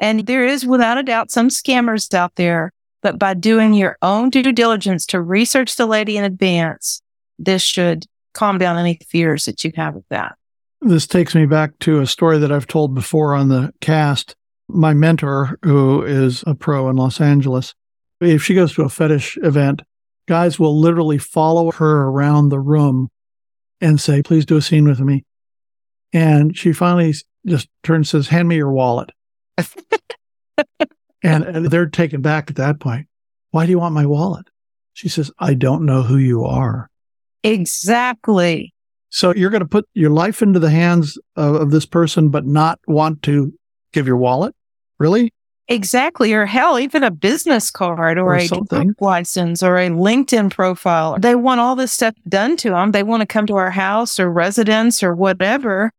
And 0.00 0.26
there 0.26 0.44
is 0.44 0.66
without 0.66 0.98
a 0.98 1.04
doubt 1.04 1.30
some 1.30 1.50
scammers 1.50 2.12
out 2.12 2.34
there, 2.34 2.72
but 3.00 3.16
by 3.16 3.34
doing 3.34 3.74
your 3.74 3.96
own 4.02 4.28
due 4.28 4.50
diligence 4.50 5.06
to 5.06 5.22
research 5.22 5.76
the 5.76 5.86
lady 5.86 6.16
in 6.16 6.24
advance, 6.24 7.00
this 7.38 7.62
should 7.62 8.06
calm 8.34 8.58
down 8.58 8.76
any 8.76 8.98
fears 9.08 9.44
that 9.44 9.62
you 9.62 9.70
have 9.76 9.94
of 9.94 10.04
that. 10.10 10.34
This 10.80 11.06
takes 11.06 11.36
me 11.36 11.46
back 11.46 11.78
to 11.80 12.00
a 12.00 12.08
story 12.08 12.38
that 12.38 12.50
I've 12.50 12.66
told 12.66 12.92
before 12.92 13.34
on 13.34 13.50
the 13.50 13.72
cast. 13.80 14.34
My 14.72 14.94
mentor, 14.94 15.58
who 15.62 16.02
is 16.02 16.42
a 16.46 16.54
pro 16.54 16.88
in 16.88 16.96
Los 16.96 17.20
Angeles, 17.20 17.74
if 18.20 18.42
she 18.42 18.54
goes 18.54 18.72
to 18.74 18.82
a 18.82 18.88
fetish 18.88 19.38
event, 19.42 19.82
guys 20.26 20.58
will 20.58 20.78
literally 20.78 21.18
follow 21.18 21.72
her 21.72 22.04
around 22.04 22.48
the 22.48 22.60
room 22.60 23.08
and 23.80 24.00
say, 24.00 24.22
please 24.22 24.46
do 24.46 24.56
a 24.56 24.62
scene 24.62 24.86
with 24.86 25.00
me. 25.00 25.24
And 26.12 26.56
she 26.56 26.72
finally 26.72 27.14
just 27.46 27.68
turns 27.82 28.14
and 28.14 28.24
says, 28.24 28.28
hand 28.28 28.48
me 28.48 28.56
your 28.56 28.70
wallet. 28.70 29.10
and, 31.22 31.44
and 31.44 31.66
they're 31.66 31.86
taken 31.86 32.20
back 32.20 32.50
at 32.50 32.56
that 32.56 32.80
point. 32.80 33.06
Why 33.50 33.66
do 33.66 33.70
you 33.70 33.78
want 33.78 33.94
my 33.94 34.06
wallet? 34.06 34.46
She 34.94 35.08
says, 35.08 35.30
I 35.38 35.54
don't 35.54 35.84
know 35.84 36.02
who 36.02 36.16
you 36.16 36.44
are. 36.44 36.90
Exactly. 37.42 38.72
So 39.08 39.34
you're 39.34 39.50
going 39.50 39.62
to 39.62 39.68
put 39.68 39.86
your 39.94 40.10
life 40.10 40.42
into 40.42 40.58
the 40.58 40.70
hands 40.70 41.18
of, 41.36 41.56
of 41.56 41.70
this 41.70 41.86
person, 41.86 42.28
but 42.28 42.46
not 42.46 42.78
want 42.86 43.22
to 43.24 43.52
give 43.92 44.06
your 44.06 44.16
wallet? 44.16 44.54
Really? 45.02 45.32
Exactly. 45.66 46.32
Or 46.32 46.46
hell, 46.46 46.78
even 46.78 47.02
a 47.02 47.10
business 47.10 47.70
card 47.72 48.18
or, 48.18 48.26
or 48.26 48.36
a 48.36 48.86
license 49.00 49.62
or 49.62 49.76
a 49.76 49.88
LinkedIn 49.88 50.52
profile. 50.52 51.16
They 51.18 51.34
want 51.34 51.60
all 51.60 51.74
this 51.74 51.92
stuff 51.92 52.14
done 52.28 52.56
to 52.58 52.70
them. 52.70 52.92
They 52.92 53.02
want 53.02 53.20
to 53.22 53.26
come 53.26 53.46
to 53.46 53.56
our 53.56 53.70
house 53.70 54.20
or 54.20 54.30
residence 54.30 55.02
or 55.02 55.14
whatever, 55.14 55.90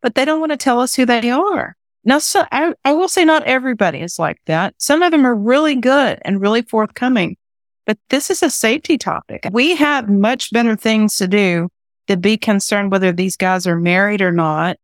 but 0.00 0.14
they 0.14 0.24
don't 0.24 0.40
want 0.40 0.52
to 0.52 0.56
tell 0.56 0.80
us 0.80 0.94
who 0.94 1.04
they 1.04 1.30
are. 1.30 1.76
Now, 2.04 2.18
so 2.18 2.44
I, 2.50 2.72
I 2.84 2.92
will 2.92 3.08
say 3.08 3.24
not 3.24 3.42
everybody 3.42 4.00
is 4.00 4.18
like 4.18 4.38
that. 4.46 4.74
Some 4.78 5.02
of 5.02 5.10
them 5.10 5.26
are 5.26 5.34
really 5.34 5.74
good 5.74 6.18
and 6.22 6.40
really 6.40 6.62
forthcoming, 6.62 7.36
but 7.84 7.98
this 8.08 8.30
is 8.30 8.42
a 8.42 8.48
safety 8.48 8.96
topic. 8.96 9.48
We 9.52 9.76
have 9.76 10.08
much 10.08 10.50
better 10.50 10.76
things 10.76 11.16
to 11.16 11.28
do 11.28 11.68
to 12.06 12.16
be 12.16 12.36
concerned 12.38 12.92
whether 12.92 13.12
these 13.12 13.36
guys 13.36 13.66
are 13.66 13.76
married 13.76 14.22
or 14.22 14.32
not, 14.32 14.76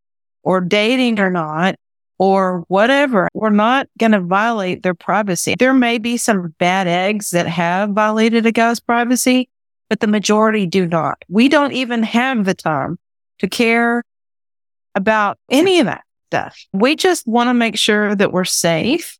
or 0.42 0.60
dating 0.60 1.20
or 1.20 1.30
not, 1.30 1.76
or 2.22 2.62
whatever. 2.68 3.28
We're 3.34 3.50
not 3.50 3.88
going 3.98 4.12
to 4.12 4.20
violate 4.20 4.84
their 4.84 4.94
privacy. 4.94 5.56
There 5.58 5.74
may 5.74 5.98
be 5.98 6.16
some 6.16 6.54
bad 6.56 6.86
eggs 6.86 7.30
that 7.30 7.48
have 7.48 7.90
violated 7.90 8.46
a 8.46 8.52
guy's 8.52 8.78
privacy, 8.78 9.48
but 9.90 9.98
the 9.98 10.06
majority 10.06 10.64
do 10.64 10.86
not. 10.86 11.20
We 11.28 11.48
don't 11.48 11.72
even 11.72 12.04
have 12.04 12.44
the 12.44 12.54
time 12.54 12.96
to 13.40 13.48
care 13.48 14.04
about 14.94 15.36
any 15.50 15.80
of 15.80 15.86
that 15.86 16.04
stuff. 16.28 16.56
We 16.72 16.94
just 16.94 17.26
want 17.26 17.48
to 17.48 17.54
make 17.54 17.76
sure 17.76 18.14
that 18.14 18.30
we're 18.30 18.44
safe 18.44 19.18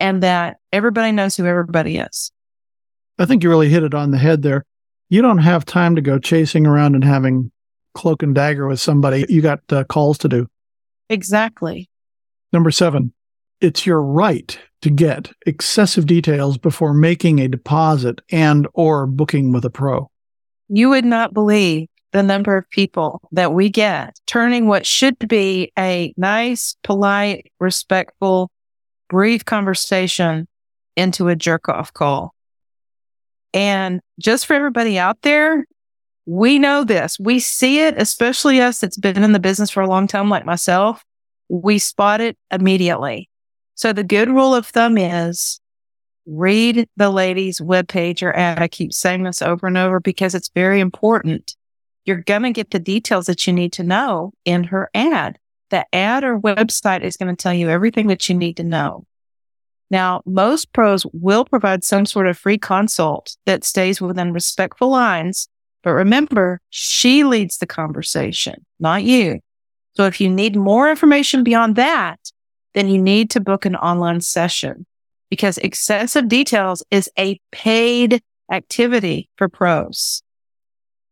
and 0.00 0.20
that 0.24 0.56
everybody 0.72 1.12
knows 1.12 1.36
who 1.36 1.46
everybody 1.46 1.98
is. 1.98 2.32
I 3.20 3.26
think 3.26 3.44
you 3.44 3.48
really 3.48 3.68
hit 3.68 3.84
it 3.84 3.94
on 3.94 4.10
the 4.10 4.18
head 4.18 4.42
there. 4.42 4.64
You 5.08 5.22
don't 5.22 5.38
have 5.38 5.64
time 5.64 5.94
to 5.94 6.02
go 6.02 6.18
chasing 6.18 6.66
around 6.66 6.96
and 6.96 7.04
having 7.04 7.52
cloak 7.94 8.24
and 8.24 8.34
dagger 8.34 8.66
with 8.66 8.80
somebody. 8.80 9.24
You 9.28 9.40
got 9.40 9.60
uh, 9.70 9.84
calls 9.84 10.18
to 10.18 10.28
do. 10.28 10.48
Exactly. 11.08 11.88
Number 12.52 12.70
seven, 12.70 13.12
it's 13.60 13.86
your 13.86 14.02
right 14.02 14.58
to 14.82 14.90
get 14.90 15.30
excessive 15.46 16.06
details 16.06 16.58
before 16.58 16.94
making 16.94 17.38
a 17.38 17.48
deposit 17.48 18.20
and 18.30 18.66
or 18.74 19.06
booking 19.06 19.52
with 19.52 19.64
a 19.64 19.70
pro. 19.70 20.10
You 20.68 20.88
would 20.90 21.04
not 21.04 21.34
believe 21.34 21.88
the 22.12 22.22
number 22.22 22.56
of 22.56 22.68
people 22.70 23.20
that 23.32 23.52
we 23.52 23.68
get 23.68 24.18
turning 24.26 24.66
what 24.66 24.84
should 24.84 25.16
be 25.28 25.72
a 25.78 26.12
nice, 26.16 26.76
polite, 26.82 27.52
respectful, 27.60 28.50
brief 29.08 29.44
conversation 29.44 30.48
into 30.96 31.28
a 31.28 31.36
jerk 31.36 31.68
off 31.68 31.92
call. 31.92 32.34
And 33.52 34.00
just 34.18 34.46
for 34.46 34.54
everybody 34.54 34.98
out 34.98 35.18
there, 35.22 35.64
we 36.26 36.58
know 36.58 36.84
this. 36.84 37.18
We 37.18 37.40
see 37.40 37.80
it, 37.80 37.94
especially 37.96 38.60
us 38.60 38.80
that's 38.80 38.96
been 38.96 39.22
in 39.22 39.32
the 39.32 39.40
business 39.40 39.70
for 39.70 39.82
a 39.82 39.88
long 39.88 40.06
time, 40.06 40.28
like 40.28 40.44
myself 40.44 41.04
we 41.50 41.78
spot 41.78 42.20
it 42.20 42.38
immediately. 42.50 43.28
So 43.74 43.92
the 43.92 44.04
good 44.04 44.28
rule 44.28 44.54
of 44.54 44.66
thumb 44.66 44.96
is 44.96 45.60
read 46.26 46.88
the 46.96 47.10
lady's 47.10 47.60
webpage 47.60 48.22
or 48.22 48.34
ad. 48.34 48.62
I 48.62 48.68
keep 48.68 48.92
saying 48.92 49.24
this 49.24 49.42
over 49.42 49.66
and 49.66 49.76
over 49.76 50.00
because 50.00 50.34
it's 50.34 50.50
very 50.54 50.80
important. 50.80 51.56
You're 52.04 52.22
going 52.22 52.44
to 52.44 52.52
get 52.52 52.70
the 52.70 52.78
details 52.78 53.26
that 53.26 53.46
you 53.46 53.52
need 53.52 53.72
to 53.74 53.82
know 53.82 54.32
in 54.44 54.64
her 54.64 54.90
ad. 54.94 55.38
The 55.70 55.84
ad 55.94 56.24
or 56.24 56.38
website 56.38 57.02
is 57.02 57.16
going 57.16 57.34
to 57.34 57.40
tell 57.40 57.54
you 57.54 57.68
everything 57.68 58.06
that 58.08 58.28
you 58.28 58.34
need 58.34 58.56
to 58.58 58.64
know. 58.64 59.06
Now, 59.90 60.22
most 60.24 60.72
pros 60.72 61.04
will 61.12 61.44
provide 61.44 61.82
some 61.82 62.06
sort 62.06 62.28
of 62.28 62.38
free 62.38 62.58
consult 62.58 63.36
that 63.46 63.64
stays 63.64 64.00
within 64.00 64.32
respectful 64.32 64.88
lines. 64.88 65.48
But 65.82 65.92
remember, 65.92 66.60
she 66.70 67.24
leads 67.24 67.58
the 67.58 67.66
conversation, 67.66 68.64
not 68.78 69.02
you. 69.02 69.40
So 69.94 70.04
if 70.04 70.20
you 70.20 70.28
need 70.28 70.56
more 70.56 70.88
information 70.88 71.42
beyond 71.44 71.76
that, 71.76 72.18
then 72.74 72.88
you 72.88 73.00
need 73.00 73.30
to 73.30 73.40
book 73.40 73.64
an 73.64 73.76
online 73.76 74.20
session 74.20 74.86
because 75.28 75.58
excessive 75.58 76.28
details 76.28 76.82
is 76.90 77.10
a 77.18 77.40
paid 77.50 78.22
activity 78.50 79.28
for 79.36 79.48
pros. 79.48 80.22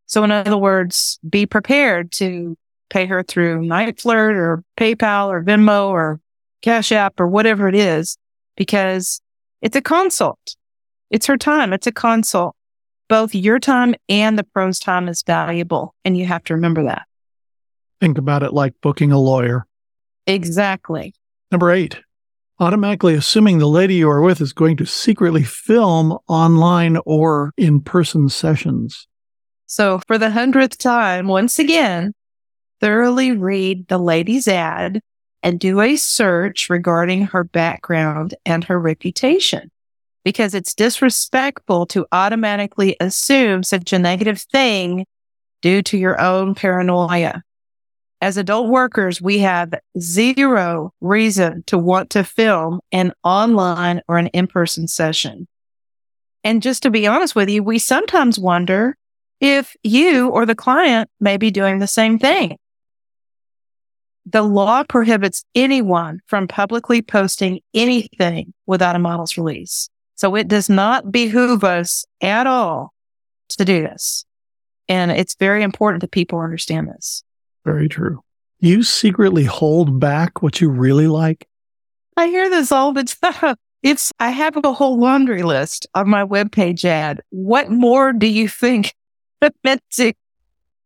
So 0.06 0.24
in 0.24 0.30
other 0.30 0.56
words, 0.56 1.18
be 1.28 1.46
prepared 1.46 2.12
to 2.12 2.56
pay 2.90 3.06
her 3.06 3.22
through 3.22 3.60
NiteFlirt 3.60 4.34
or 4.34 4.62
PayPal 4.78 5.28
or 5.28 5.42
Venmo 5.42 5.88
or 5.88 6.20
Cash 6.62 6.92
App 6.92 7.20
or 7.20 7.26
whatever 7.26 7.68
it 7.68 7.74
is, 7.74 8.16
because 8.56 9.20
it's 9.60 9.76
a 9.76 9.82
consult. 9.82 10.56
It's 11.10 11.26
her 11.26 11.36
time. 11.36 11.72
It's 11.72 11.86
a 11.86 11.92
consult. 11.92 12.54
Both 13.08 13.34
your 13.34 13.58
time 13.58 13.94
and 14.08 14.38
the 14.38 14.44
pro's 14.44 14.78
time 14.78 15.08
is 15.08 15.22
valuable. 15.22 15.94
And 16.04 16.16
you 16.16 16.26
have 16.26 16.44
to 16.44 16.54
remember 16.54 16.84
that. 16.84 17.07
Think 18.00 18.18
about 18.18 18.42
it 18.42 18.52
like 18.52 18.74
booking 18.80 19.12
a 19.12 19.18
lawyer. 19.18 19.66
Exactly. 20.26 21.14
Number 21.50 21.70
eight, 21.70 21.98
automatically 22.60 23.14
assuming 23.14 23.58
the 23.58 23.66
lady 23.66 23.94
you 23.94 24.10
are 24.10 24.20
with 24.20 24.40
is 24.40 24.52
going 24.52 24.76
to 24.76 24.86
secretly 24.86 25.42
film 25.42 26.16
online 26.28 26.98
or 27.06 27.52
in 27.56 27.80
person 27.80 28.28
sessions. 28.28 29.06
So, 29.66 30.00
for 30.06 30.18
the 30.18 30.30
hundredth 30.30 30.78
time, 30.78 31.28
once 31.28 31.58
again, 31.58 32.14
thoroughly 32.80 33.32
read 33.32 33.88
the 33.88 33.98
lady's 33.98 34.48
ad 34.48 35.00
and 35.42 35.60
do 35.60 35.80
a 35.80 35.96
search 35.96 36.68
regarding 36.70 37.26
her 37.26 37.44
background 37.44 38.34
and 38.44 38.64
her 38.64 38.78
reputation 38.78 39.70
because 40.24 40.54
it's 40.54 40.74
disrespectful 40.74 41.86
to 41.86 42.06
automatically 42.12 42.96
assume 43.00 43.62
such 43.62 43.92
a 43.92 43.98
negative 43.98 44.40
thing 44.52 45.06
due 45.62 45.82
to 45.82 45.96
your 45.96 46.20
own 46.20 46.54
paranoia. 46.54 47.42
As 48.20 48.36
adult 48.36 48.68
workers, 48.68 49.22
we 49.22 49.38
have 49.38 49.74
zero 49.98 50.92
reason 51.00 51.62
to 51.66 51.78
want 51.78 52.10
to 52.10 52.24
film 52.24 52.80
an 52.90 53.12
online 53.22 54.02
or 54.08 54.18
an 54.18 54.26
in-person 54.28 54.88
session. 54.88 55.46
And 56.42 56.62
just 56.62 56.82
to 56.82 56.90
be 56.90 57.06
honest 57.06 57.36
with 57.36 57.48
you, 57.48 57.62
we 57.62 57.78
sometimes 57.78 58.38
wonder 58.38 58.96
if 59.40 59.76
you 59.84 60.30
or 60.30 60.46
the 60.46 60.56
client 60.56 61.10
may 61.20 61.36
be 61.36 61.50
doing 61.50 61.78
the 61.78 61.86
same 61.86 62.18
thing. 62.18 62.56
The 64.26 64.42
law 64.42 64.82
prohibits 64.82 65.44
anyone 65.54 66.20
from 66.26 66.48
publicly 66.48 67.02
posting 67.02 67.60
anything 67.72 68.52
without 68.66 68.96
a 68.96 68.98
model's 68.98 69.38
release. 69.38 69.88
So 70.16 70.34
it 70.34 70.48
does 70.48 70.68
not 70.68 71.12
behoove 71.12 71.62
us 71.62 72.04
at 72.20 72.46
all 72.46 72.92
to 73.50 73.64
do 73.64 73.82
this. 73.82 74.24
And 74.88 75.10
it's 75.12 75.36
very 75.36 75.62
important 75.62 76.00
that 76.00 76.10
people 76.10 76.40
understand 76.40 76.88
this. 76.88 77.22
Very 77.64 77.88
true. 77.88 78.22
You 78.60 78.82
secretly 78.82 79.44
hold 79.44 80.00
back 80.00 80.42
what 80.42 80.60
you 80.60 80.68
really 80.68 81.06
like. 81.06 81.46
I 82.16 82.26
hear 82.26 82.50
this 82.50 82.72
all 82.72 82.92
the 82.92 83.04
time. 83.22 83.56
It's, 83.82 84.10
I 84.18 84.30
have 84.30 84.56
a 84.56 84.72
whole 84.72 84.98
laundry 84.98 85.44
list 85.44 85.86
on 85.94 86.08
my 86.08 86.24
webpage 86.24 86.84
ad. 86.84 87.20
What 87.30 87.70
more 87.70 88.12
do 88.12 88.26
you 88.26 88.48
think 88.48 88.92
that 89.40 90.12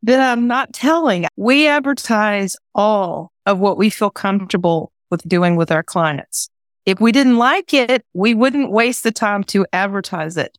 I'm 0.06 0.46
not 0.46 0.72
telling? 0.74 1.26
We 1.36 1.66
advertise 1.66 2.56
all 2.74 3.32
of 3.46 3.58
what 3.58 3.78
we 3.78 3.88
feel 3.88 4.10
comfortable 4.10 4.92
with 5.10 5.26
doing 5.26 5.56
with 5.56 5.72
our 5.72 5.82
clients. 5.82 6.50
If 6.84 7.00
we 7.00 7.12
didn't 7.12 7.38
like 7.38 7.72
it, 7.72 8.04
we 8.12 8.34
wouldn't 8.34 8.70
waste 8.70 9.04
the 9.04 9.12
time 9.12 9.44
to 9.44 9.64
advertise 9.72 10.36
it. 10.36 10.58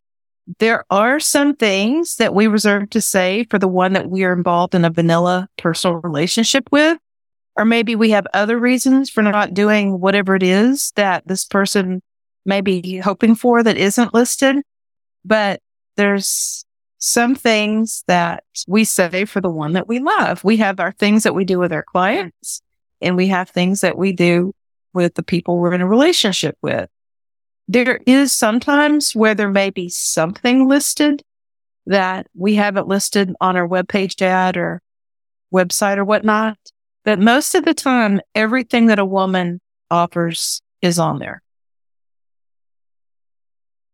There 0.59 0.83
are 0.89 1.19
some 1.19 1.55
things 1.55 2.17
that 2.17 2.33
we 2.33 2.47
reserve 2.47 2.89
to 2.91 3.01
say 3.01 3.45
for 3.49 3.57
the 3.57 3.67
one 3.67 3.93
that 3.93 4.09
we 4.09 4.23
are 4.23 4.33
involved 4.33 4.75
in 4.75 4.83
a 4.83 4.89
vanilla 4.89 5.47
personal 5.57 5.97
relationship 5.97 6.67
with. 6.71 6.97
Or 7.55 7.65
maybe 7.65 7.95
we 7.95 8.09
have 8.09 8.27
other 8.33 8.59
reasons 8.59 9.09
for 9.09 9.21
not 9.21 9.53
doing 9.53 9.99
whatever 9.99 10.35
it 10.35 10.43
is 10.43 10.91
that 10.95 11.27
this 11.27 11.45
person 11.45 12.01
may 12.45 12.61
be 12.61 12.97
hoping 12.97 13.35
for 13.35 13.63
that 13.63 13.77
isn't 13.77 14.13
listed. 14.13 14.57
But 15.23 15.61
there's 15.95 16.65
some 16.97 17.35
things 17.35 18.03
that 18.07 18.43
we 18.67 18.83
say 18.85 19.25
for 19.25 19.39
the 19.39 19.49
one 19.49 19.73
that 19.73 19.87
we 19.87 19.99
love. 19.99 20.43
We 20.43 20.57
have 20.57 20.79
our 20.79 20.91
things 20.91 21.23
that 21.23 21.35
we 21.35 21.45
do 21.45 21.59
with 21.59 21.71
our 21.71 21.83
clients 21.83 22.61
and 23.01 23.15
we 23.15 23.27
have 23.27 23.49
things 23.49 23.81
that 23.81 23.97
we 23.97 24.13
do 24.13 24.53
with 24.93 25.15
the 25.15 25.23
people 25.23 25.57
we're 25.57 25.73
in 25.73 25.81
a 25.81 25.87
relationship 25.87 26.57
with. 26.61 26.89
There 27.67 27.99
is 28.05 28.33
sometimes 28.33 29.15
where 29.15 29.35
there 29.35 29.49
may 29.49 29.69
be 29.69 29.89
something 29.89 30.67
listed 30.67 31.23
that 31.85 32.27
we 32.35 32.55
haven't 32.55 32.87
listed 32.87 33.33
on 33.41 33.55
our 33.55 33.67
webpage 33.67 34.21
ad 34.21 34.57
or 34.57 34.81
website 35.53 35.97
or 35.97 36.05
whatnot. 36.05 36.57
But 37.05 37.19
most 37.19 37.55
of 37.55 37.65
the 37.65 37.73
time, 37.73 38.21
everything 38.33 38.87
that 38.87 38.99
a 38.99 39.05
woman 39.05 39.59
offers 39.91 40.61
is 40.81 40.99
on 40.99 41.19
there. 41.19 41.41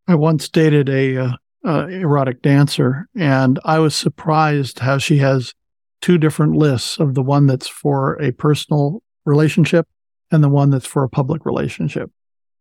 I 0.06 0.14
once 0.14 0.48
dated 0.48 0.88
a 0.88 1.16
uh, 1.16 1.32
uh, 1.64 1.86
erotic 1.86 2.42
dancer, 2.42 3.06
and 3.16 3.58
I 3.64 3.78
was 3.78 3.94
surprised 3.94 4.80
how 4.80 4.98
she 4.98 5.18
has 5.18 5.54
two 6.00 6.18
different 6.18 6.56
lists 6.56 6.98
of 6.98 7.14
the 7.14 7.22
one 7.22 7.46
that's 7.46 7.68
for 7.68 8.20
a 8.20 8.32
personal 8.32 9.02
relationship 9.24 9.86
and 10.30 10.42
the 10.42 10.48
one 10.48 10.70
that's 10.70 10.86
for 10.86 11.04
a 11.04 11.08
public 11.08 11.44
relationship. 11.44 12.10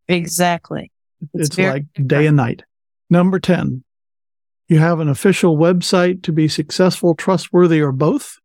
Exactly. 0.07 0.91
It's, 1.33 1.49
it's 1.49 1.57
like 1.57 1.85
day 2.05 2.27
and 2.27 2.37
night. 2.37 2.63
Number 3.09 3.39
10, 3.39 3.83
you 4.67 4.79
have 4.79 4.99
an 4.99 5.09
official 5.09 5.57
website 5.57 6.23
to 6.23 6.31
be 6.31 6.47
successful, 6.47 7.15
trustworthy, 7.15 7.81
or 7.81 7.91
both? 7.91 8.37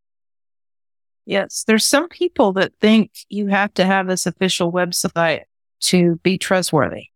Yes. 1.27 1.65
There's 1.67 1.85
some 1.85 2.09
people 2.09 2.53
that 2.55 2.73
think 2.81 3.11
you 3.29 3.49
have 3.49 3.73
to 3.75 3.85
have 3.85 4.07
this 4.07 4.27
official 4.27 4.73
website 4.73 5.43
to 5.81 6.17
be 6.23 6.39
trustworthy 6.39 7.07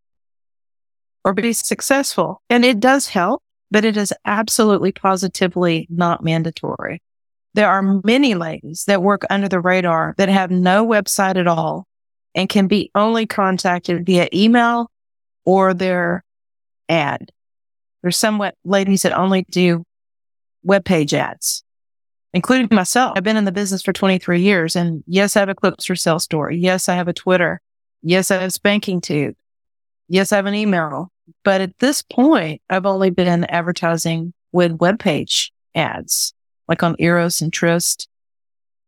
or 1.25 1.35
be 1.35 1.53
successful. 1.53 2.43
And 2.49 2.65
it 2.65 2.81
does 2.81 3.09
help, 3.09 3.43
but 3.71 3.85
it 3.85 3.97
is 3.97 4.13
absolutely 4.25 4.93
positively 4.93 5.87
not 5.91 6.23
mandatory. 6.23 7.03
There 7.55 7.69
are 7.69 8.01
many 8.05 8.35
ladies 8.35 8.85
that 8.87 9.03
work 9.03 9.23
under 9.31 9.49
the 9.49 9.61
radar 9.61 10.15
that 10.19 10.29
have 10.29 10.51
no 10.51 10.87
website 10.87 11.37
at 11.37 11.47
all 11.47 11.87
and 12.35 12.49
can 12.49 12.67
be 12.67 12.91
only 12.95 13.27
contacted 13.27 14.07
via 14.07 14.29
email 14.33 14.91
or 15.49 15.73
their 15.73 16.23
ad. 16.91 17.33
There's 18.03 18.19
some 18.19 18.39
ladies 18.67 19.01
that 19.01 19.17
only 19.17 19.47
do 19.51 19.83
web 20.63 20.85
page 20.85 21.15
ads, 21.15 21.65
including 22.35 22.69
myself. 22.71 23.15
I've 23.17 23.25
been 23.25 23.39
in 23.39 23.47
the 23.47 23.51
business 23.51 23.81
for 23.81 23.95
23 23.95 24.43
years 24.43 24.77
and 24.77 25.03
yes, 25.07 25.37
I 25.37 25.41
have 25.41 25.49
a 25.49 25.55
clips 25.55 25.87
for 25.87 25.97
sale 25.97 26.19
story. 26.19 26.59
Yes, 26.59 26.87
I 26.91 26.97
have 26.97 27.09
a 27.09 27.15
Twitter. 27.15 27.63
Yes, 28.03 28.31
I 28.31 28.43
have 28.43 28.53
Spanking 28.53 29.01
Tube. 29.01 29.37
Yes, 30.07 30.33
I 30.33 30.37
have 30.37 30.45
an 30.45 30.55
email. 30.55 31.11
But 31.45 31.63
at 31.63 31.79
this 31.79 32.03
point, 32.03 32.61
I've 32.69 32.85
only 32.85 33.09
been 33.09 33.45
advertising 33.45 34.35
with 34.53 34.73
web 34.73 34.99
page 34.99 35.51
ads, 35.75 36.35
like 36.69 36.83
on 36.83 36.95
Eros 36.99 37.41
and 37.41 37.51
Tryst. 37.51 38.07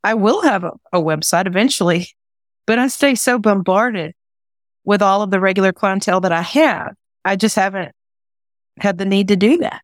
I 0.05 0.13
will 0.13 0.43
have 0.43 0.65
a, 0.65 0.73
a 0.93 1.01
website 1.01 1.47
eventually, 1.47 2.11
but 2.67 2.79
I 2.79 2.89
stay 2.89 3.15
so 3.15 3.39
bombarded 3.39 4.15
with 4.91 5.03
all 5.03 5.23
of 5.23 5.31
the 5.31 5.39
regular 5.39 5.73
clientele 5.73 6.21
that 6.21 6.33
I 6.33 6.43
have. 6.43 6.97
I 7.25 7.37
just 7.37 7.55
haven't 7.55 7.93
had 8.81 8.99
the 8.99 9.05
need 9.05 9.29
to 9.29 9.37
do 9.37 9.59
that. 9.59 9.83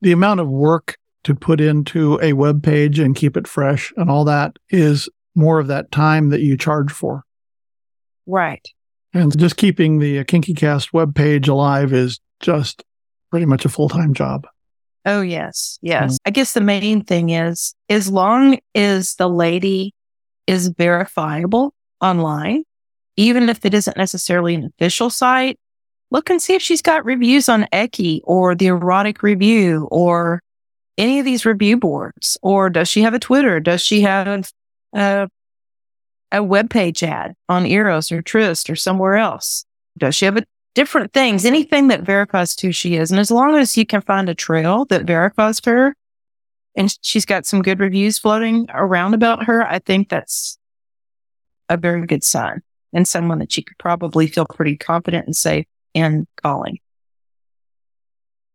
The 0.00 0.12
amount 0.12 0.40
of 0.40 0.48
work 0.48 0.96
to 1.24 1.34
put 1.34 1.60
into 1.60 2.18
a 2.22 2.32
web 2.32 2.62
page 2.62 2.98
and 2.98 3.14
keep 3.14 3.36
it 3.36 3.46
fresh 3.46 3.92
and 3.94 4.08
all 4.08 4.24
that 4.24 4.56
is 4.70 5.10
more 5.34 5.58
of 5.58 5.66
that 5.66 5.92
time 5.92 6.30
that 6.30 6.40
you 6.40 6.56
charge 6.56 6.90
for. 6.90 7.24
Right. 8.24 8.66
And 9.12 9.38
just 9.38 9.58
keeping 9.58 9.98
the 9.98 10.24
KinkyCast 10.24 10.94
web 10.94 11.14
page 11.14 11.46
alive 11.46 11.92
is 11.92 12.18
just 12.40 12.84
pretty 13.30 13.44
much 13.44 13.66
a 13.66 13.68
full 13.68 13.90
time 13.90 14.14
job. 14.14 14.46
Oh, 15.04 15.20
yes. 15.20 15.78
Yes. 15.82 16.14
Mm-hmm. 16.14 16.28
I 16.28 16.30
guess 16.30 16.54
the 16.54 16.62
main 16.62 17.04
thing 17.04 17.28
is 17.28 17.74
as 17.90 18.10
long 18.10 18.60
as 18.74 19.14
the 19.16 19.28
lady 19.28 19.92
is 20.46 20.68
verifiable 20.68 21.74
online, 22.00 22.64
even 23.16 23.48
if 23.48 23.64
it 23.64 23.74
isn't 23.74 23.96
necessarily 23.96 24.54
an 24.54 24.64
official 24.64 25.10
site, 25.10 25.58
look 26.10 26.30
and 26.30 26.40
see 26.40 26.54
if 26.54 26.62
she's 26.62 26.82
got 26.82 27.04
reviews 27.04 27.48
on 27.48 27.66
ECCIE 27.72 28.20
or 28.24 28.54
the 28.54 28.66
erotic 28.66 29.22
review 29.22 29.88
or 29.90 30.42
any 30.98 31.18
of 31.18 31.24
these 31.24 31.44
review 31.44 31.76
boards. 31.76 32.38
Or 32.42 32.70
does 32.70 32.88
she 32.88 33.02
have 33.02 33.14
a 33.14 33.18
Twitter? 33.18 33.60
Does 33.60 33.82
she 33.82 34.02
have 34.02 34.50
a, 34.94 35.28
a 36.32 36.42
web 36.42 36.70
page 36.70 37.02
ad 37.02 37.34
on 37.48 37.66
Eros 37.66 38.12
or 38.12 38.22
Tryst 38.22 38.70
or 38.70 38.76
somewhere 38.76 39.16
else? 39.16 39.64
Does 39.98 40.14
she 40.14 40.26
have 40.26 40.36
a 40.36 40.44
different 40.74 41.12
things? 41.12 41.44
Anything 41.44 41.88
that 41.88 42.02
verifies 42.02 42.58
who 42.60 42.70
she 42.70 42.96
is. 42.96 43.10
And 43.10 43.18
as 43.18 43.30
long 43.30 43.56
as 43.56 43.76
you 43.76 43.86
can 43.86 44.02
find 44.02 44.28
a 44.28 44.34
trail 44.34 44.84
that 44.86 45.04
verifies 45.04 45.60
her 45.64 45.96
and 46.76 46.94
she's 47.00 47.24
got 47.24 47.46
some 47.46 47.62
good 47.62 47.80
reviews 47.80 48.18
floating 48.18 48.66
around 48.72 49.14
about 49.14 49.44
her, 49.44 49.66
I 49.66 49.78
think 49.78 50.10
that's 50.10 50.58
a 51.68 51.76
very 51.76 52.06
good 52.06 52.22
sign 52.22 52.62
and 52.92 53.06
someone 53.06 53.38
that 53.38 53.56
you 53.56 53.64
could 53.64 53.78
probably 53.78 54.26
feel 54.26 54.46
pretty 54.46 54.76
confident 54.76 55.26
and 55.26 55.36
safe 55.36 55.66
in 55.94 56.26
calling. 56.42 56.78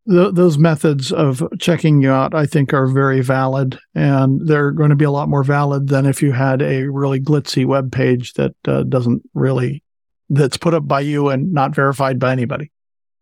Those 0.04 0.58
methods 0.58 1.12
of 1.12 1.44
checking 1.60 2.02
you 2.02 2.10
out, 2.10 2.34
I 2.34 2.44
think, 2.44 2.74
are 2.74 2.88
very 2.88 3.20
valid, 3.20 3.78
and 3.94 4.40
they're 4.48 4.72
going 4.72 4.90
to 4.90 4.96
be 4.96 5.04
a 5.04 5.12
lot 5.12 5.28
more 5.28 5.44
valid 5.44 5.88
than 5.88 6.06
if 6.06 6.22
you 6.22 6.32
had 6.32 6.60
a 6.60 6.88
really 6.88 7.20
glitzy 7.20 7.64
web 7.64 7.92
page 7.92 8.32
that 8.32 8.54
uh, 8.66 8.82
doesn't 8.82 9.22
really 9.32 9.84
that's 10.28 10.56
put 10.56 10.74
up 10.74 10.88
by 10.88 11.00
you 11.00 11.28
and 11.28 11.52
not 11.52 11.74
verified 11.74 12.18
by 12.18 12.32
anybody. 12.32 12.72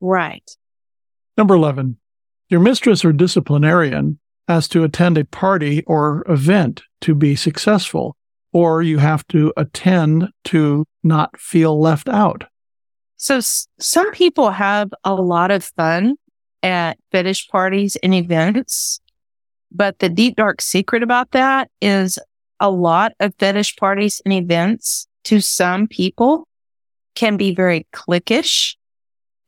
Right. 0.01 0.51
Number 1.37 1.55
eleven, 1.55 1.99
your 2.49 2.61
mistress 2.61 3.05
or 3.05 3.12
disciplinarian 3.12 4.18
has 4.49 4.66
to 4.68 4.83
attend 4.83 5.18
a 5.18 5.25
party 5.27 5.85
or 5.87 6.25
event 6.29 6.83
to 7.03 7.14
be 7.14 7.37
successful 7.37 8.16
or 8.52 8.82
you 8.82 8.98
have 8.98 9.26
to 9.28 9.52
attend 9.56 10.28
to 10.44 10.84
not 11.02 11.38
feel 11.38 11.80
left 11.80 12.08
out. 12.08 12.44
So 13.16 13.36
s- 13.36 13.68
some 13.78 14.10
people 14.12 14.50
have 14.50 14.90
a 15.04 15.14
lot 15.14 15.50
of 15.50 15.64
fun 15.64 16.16
at 16.62 16.98
fetish 17.12 17.48
parties 17.48 17.96
and 17.96 18.14
events, 18.14 19.00
but 19.70 19.98
the 19.98 20.08
deep 20.08 20.36
dark 20.36 20.60
secret 20.60 21.02
about 21.02 21.30
that 21.32 21.70
is 21.80 22.18
a 22.60 22.70
lot 22.70 23.12
of 23.20 23.34
fetish 23.38 23.76
parties 23.76 24.20
and 24.24 24.34
events 24.34 25.06
to 25.24 25.40
some 25.40 25.86
people 25.86 26.46
can 27.14 27.36
be 27.36 27.54
very 27.54 27.86
cliquish. 27.92 28.76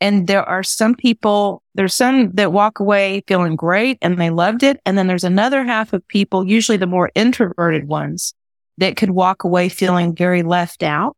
And 0.01 0.27
there 0.27 0.43
are 0.43 0.63
some 0.63 0.95
people, 0.95 1.63
there's 1.75 1.95
some 1.95 2.33
that 2.33 2.53
walk 2.53 2.81
away 2.81 3.23
feeling 3.29 3.55
great 3.55 3.99
and 4.03 4.19
they 4.19 4.31
loved 4.31 4.63
it. 4.63 4.81
And 4.85 4.99
then 4.99 5.07
there's 5.07 5.25
another 5.25 5.65
half 5.65 5.93
of 5.93 6.07
people, 6.09 6.47
usually 6.47 6.77
the 6.77 6.87
more 6.87 7.11
introverted 7.15 7.87
ones, 7.87 8.35
that 8.79 8.97
could 8.97 9.11
walk 9.11 9.45
away 9.45 9.69
feeling 9.69 10.15
very 10.15 10.43
left 10.43 10.83
out. 10.83 11.17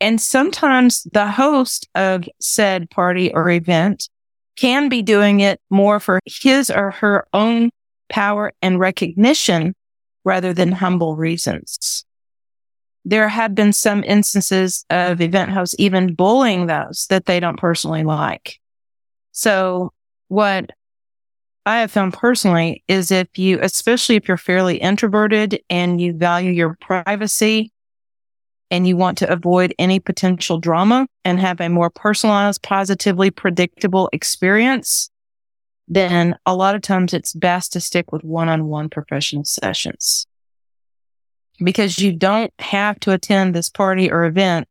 And 0.00 0.20
sometimes 0.20 1.06
the 1.12 1.30
host 1.30 1.88
of 1.94 2.24
said 2.40 2.88
party 2.90 3.32
or 3.32 3.50
event 3.50 4.08
can 4.56 4.88
be 4.88 5.02
doing 5.02 5.40
it 5.40 5.60
more 5.70 6.00
for 6.00 6.20
his 6.26 6.70
or 6.70 6.90
her 6.90 7.26
own 7.32 7.70
power 8.08 8.52
and 8.62 8.78
recognition 8.78 9.74
rather 10.24 10.52
than 10.52 10.72
humble 10.72 11.16
reasons. 11.16 12.04
There 13.04 13.28
have 13.28 13.54
been 13.54 13.72
some 13.72 14.04
instances 14.04 14.84
of 14.90 15.20
event 15.20 15.50
hosts 15.50 15.74
even 15.78 16.14
bullying 16.14 16.66
those 16.66 17.06
that 17.08 17.26
they 17.26 17.40
don't 17.40 17.58
personally 17.58 18.04
like. 18.04 18.58
So 19.32 19.92
what 20.28 20.70
I 21.66 21.80
have 21.80 21.90
found 21.90 22.14
personally 22.14 22.82
is 22.88 23.10
if 23.10 23.38
you, 23.38 23.58
especially 23.60 24.16
if 24.16 24.26
you're 24.26 24.36
fairly 24.36 24.78
introverted 24.78 25.60
and 25.68 26.00
you 26.00 26.14
value 26.14 26.50
your 26.50 26.76
privacy 26.80 27.72
and 28.70 28.86
you 28.86 28.96
want 28.96 29.18
to 29.18 29.30
avoid 29.30 29.74
any 29.78 30.00
potential 30.00 30.58
drama 30.58 31.06
and 31.24 31.38
have 31.38 31.60
a 31.60 31.68
more 31.68 31.90
personalized, 31.90 32.62
positively 32.62 33.30
predictable 33.30 34.08
experience, 34.12 35.10
then 35.86 36.36
a 36.46 36.54
lot 36.54 36.74
of 36.74 36.82
times 36.82 37.12
it's 37.12 37.34
best 37.34 37.72
to 37.72 37.80
stick 37.80 38.12
with 38.12 38.24
one-on-one 38.24 38.88
professional 38.88 39.44
sessions 39.44 40.26
because 41.62 41.98
you 41.98 42.12
don't 42.12 42.52
have 42.58 42.98
to 43.00 43.12
attend 43.12 43.54
this 43.54 43.68
party 43.68 44.10
or 44.10 44.24
event 44.24 44.66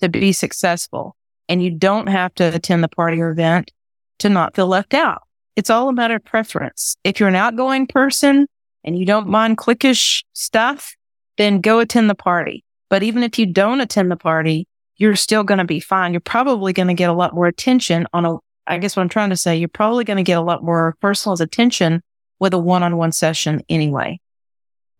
to 0.00 0.08
be 0.08 0.32
successful 0.32 1.16
and 1.48 1.62
you 1.62 1.70
don't 1.70 2.08
have 2.08 2.34
to 2.34 2.54
attend 2.54 2.84
the 2.84 2.88
party 2.88 3.20
or 3.20 3.30
event 3.30 3.72
to 4.18 4.28
not 4.28 4.54
feel 4.54 4.66
left 4.68 4.94
out. 4.94 5.22
It's 5.58 5.70
all 5.70 5.88
a 5.88 5.92
matter 5.92 6.14
of 6.14 6.24
preference. 6.24 6.96
If 7.02 7.18
you're 7.18 7.28
an 7.28 7.34
outgoing 7.34 7.88
person 7.88 8.46
and 8.84 8.96
you 8.96 9.04
don't 9.04 9.26
mind 9.26 9.58
cliquish 9.58 10.22
stuff, 10.32 10.94
then 11.36 11.60
go 11.60 11.80
attend 11.80 12.08
the 12.08 12.14
party. 12.14 12.64
But 12.88 13.02
even 13.02 13.24
if 13.24 13.40
you 13.40 13.46
don't 13.46 13.80
attend 13.80 14.08
the 14.08 14.16
party, 14.16 14.68
you're 14.98 15.16
still 15.16 15.42
going 15.42 15.58
to 15.58 15.64
be 15.64 15.80
fine. 15.80 16.12
You're 16.12 16.20
probably 16.20 16.72
going 16.72 16.86
to 16.86 16.94
get 16.94 17.10
a 17.10 17.12
lot 17.12 17.34
more 17.34 17.48
attention 17.48 18.06
on 18.12 18.24
a, 18.24 18.36
I 18.68 18.78
guess 18.78 18.94
what 18.94 19.02
I'm 19.02 19.08
trying 19.08 19.30
to 19.30 19.36
say, 19.36 19.56
you're 19.56 19.68
probably 19.68 20.04
going 20.04 20.18
to 20.18 20.22
get 20.22 20.38
a 20.38 20.42
lot 20.42 20.62
more 20.62 20.94
personalized 21.00 21.42
attention 21.42 22.04
with 22.38 22.54
a 22.54 22.58
one-on-one 22.58 23.10
session 23.10 23.60
anyway. 23.68 24.20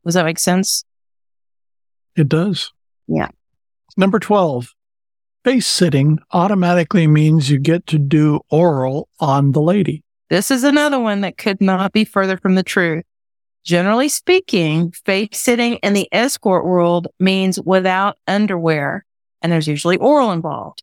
Does 0.04 0.14
that 0.14 0.24
make 0.24 0.40
sense? 0.40 0.84
It 2.16 2.28
does. 2.28 2.72
Yeah. 3.06 3.28
Number 3.96 4.18
12, 4.18 4.74
face 5.44 5.68
sitting 5.68 6.18
automatically 6.32 7.06
means 7.06 7.48
you 7.48 7.58
get 7.58 7.86
to 7.86 7.98
do 8.00 8.40
oral 8.50 9.08
on 9.20 9.52
the 9.52 9.62
lady. 9.62 10.02
This 10.30 10.50
is 10.50 10.62
another 10.62 11.00
one 11.00 11.22
that 11.22 11.38
could 11.38 11.60
not 11.60 11.92
be 11.92 12.04
further 12.04 12.36
from 12.36 12.54
the 12.54 12.62
truth. 12.62 13.04
Generally 13.64 14.10
speaking, 14.10 14.92
face 14.92 15.28
sitting 15.32 15.74
in 15.76 15.94
the 15.94 16.08
escort 16.12 16.64
world 16.64 17.08
means 17.18 17.58
without 17.60 18.18
underwear, 18.26 19.04
and 19.42 19.50
there's 19.50 19.68
usually 19.68 19.96
oral 19.96 20.32
involved. 20.32 20.82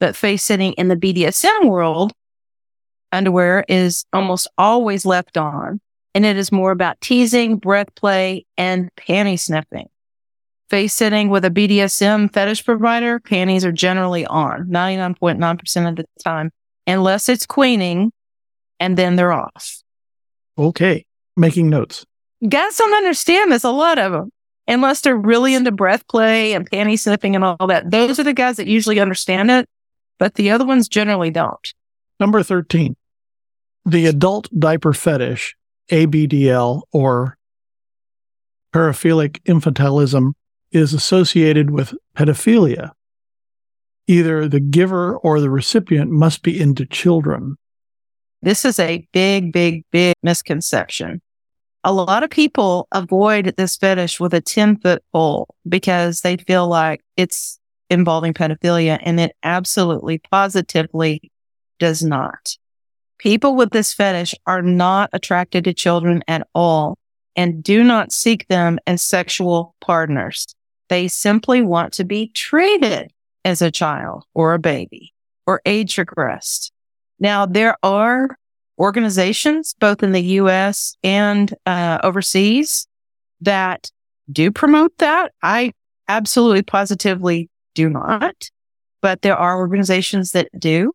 But 0.00 0.16
face 0.16 0.42
sitting 0.42 0.72
in 0.74 0.88
the 0.88 0.96
BDSM 0.96 1.68
world, 1.68 2.12
underwear 3.12 3.64
is 3.68 4.04
almost 4.12 4.48
always 4.58 5.06
left 5.06 5.36
on, 5.36 5.80
and 6.14 6.24
it 6.24 6.36
is 6.36 6.52
more 6.52 6.70
about 6.70 7.00
teasing, 7.00 7.56
breath 7.56 7.94
play, 7.94 8.44
and 8.56 8.90
panty 8.96 9.38
sniffing. 9.38 9.88
Face 10.68 10.94
sitting 10.94 11.28
with 11.28 11.44
a 11.44 11.50
BDSM 11.50 12.32
fetish 12.32 12.64
provider, 12.64 13.20
panties 13.20 13.64
are 13.64 13.72
generally 13.72 14.26
on 14.26 14.66
99.9% 14.68 15.88
of 15.88 15.96
the 15.96 16.04
time, 16.24 16.50
unless 16.86 17.28
it's 17.28 17.46
queening, 17.46 18.10
and 18.80 18.96
then 18.96 19.16
they're 19.16 19.32
off. 19.32 19.82
Okay. 20.58 21.04
Making 21.36 21.68
notes. 21.68 22.04
Guys 22.48 22.76
don't 22.76 22.94
understand 22.94 23.52
this. 23.52 23.64
A 23.64 23.70
lot 23.70 23.98
of 23.98 24.12
them, 24.12 24.32
unless 24.66 25.00
they're 25.00 25.16
really 25.16 25.54
into 25.54 25.72
breath 25.72 26.06
play 26.08 26.54
and 26.54 26.70
panty 26.70 26.98
sniffing 26.98 27.34
and 27.34 27.44
all 27.44 27.66
that. 27.66 27.90
Those 27.90 28.18
are 28.18 28.24
the 28.24 28.32
guys 28.32 28.56
that 28.56 28.66
usually 28.66 29.00
understand 29.00 29.50
it, 29.50 29.68
but 30.18 30.34
the 30.34 30.50
other 30.50 30.64
ones 30.64 30.88
generally 30.88 31.30
don't. 31.30 31.74
Number 32.18 32.42
13. 32.42 32.96
The 33.84 34.06
adult 34.06 34.48
diaper 34.58 34.92
fetish, 34.92 35.54
ABDL, 35.90 36.82
or 36.92 37.36
paraphilic 38.74 39.40
infantilism, 39.44 40.32
is 40.72 40.92
associated 40.92 41.70
with 41.70 41.94
pedophilia. 42.16 42.90
Either 44.06 44.48
the 44.48 44.60
giver 44.60 45.16
or 45.18 45.40
the 45.40 45.50
recipient 45.50 46.10
must 46.10 46.42
be 46.42 46.60
into 46.60 46.84
children. 46.86 47.56
This 48.42 48.64
is 48.64 48.78
a 48.78 49.06
big, 49.12 49.52
big, 49.52 49.84
big 49.90 50.14
misconception. 50.22 51.20
A 51.84 51.92
lot 51.92 52.22
of 52.22 52.30
people 52.30 52.88
avoid 52.92 53.54
this 53.56 53.76
fetish 53.76 54.18
with 54.18 54.34
a 54.34 54.40
10 54.40 54.78
foot 54.80 55.02
pole 55.12 55.48
because 55.68 56.20
they 56.20 56.36
feel 56.36 56.66
like 56.66 57.00
it's 57.16 57.58
involving 57.90 58.34
pedophilia 58.34 58.98
and 59.02 59.20
it 59.20 59.36
absolutely 59.42 60.18
positively 60.18 61.30
does 61.78 62.02
not. 62.02 62.56
People 63.18 63.56
with 63.56 63.70
this 63.70 63.94
fetish 63.94 64.34
are 64.46 64.62
not 64.62 65.10
attracted 65.12 65.64
to 65.64 65.72
children 65.72 66.22
at 66.28 66.46
all 66.54 66.98
and 67.34 67.62
do 67.62 67.84
not 67.84 68.12
seek 68.12 68.46
them 68.48 68.78
as 68.86 69.02
sexual 69.02 69.74
partners. 69.80 70.46
They 70.88 71.08
simply 71.08 71.62
want 71.62 71.92
to 71.94 72.04
be 72.04 72.28
treated 72.28 73.12
as 73.44 73.62
a 73.62 73.70
child 73.70 74.24
or 74.34 74.54
a 74.54 74.58
baby 74.58 75.14
or 75.46 75.62
age 75.64 75.96
regressed. 75.96 76.70
Now, 77.18 77.46
there 77.46 77.76
are 77.82 78.36
organizations, 78.78 79.74
both 79.78 80.02
in 80.02 80.12
the 80.12 80.22
US 80.22 80.96
and 81.02 81.52
uh, 81.64 81.98
overseas, 82.02 82.86
that 83.40 83.90
do 84.30 84.50
promote 84.50 84.96
that. 84.98 85.32
I 85.42 85.72
absolutely 86.08 86.62
positively 86.62 87.48
do 87.74 87.88
not, 87.88 88.50
but 89.00 89.22
there 89.22 89.36
are 89.36 89.58
organizations 89.58 90.32
that 90.32 90.48
do. 90.58 90.92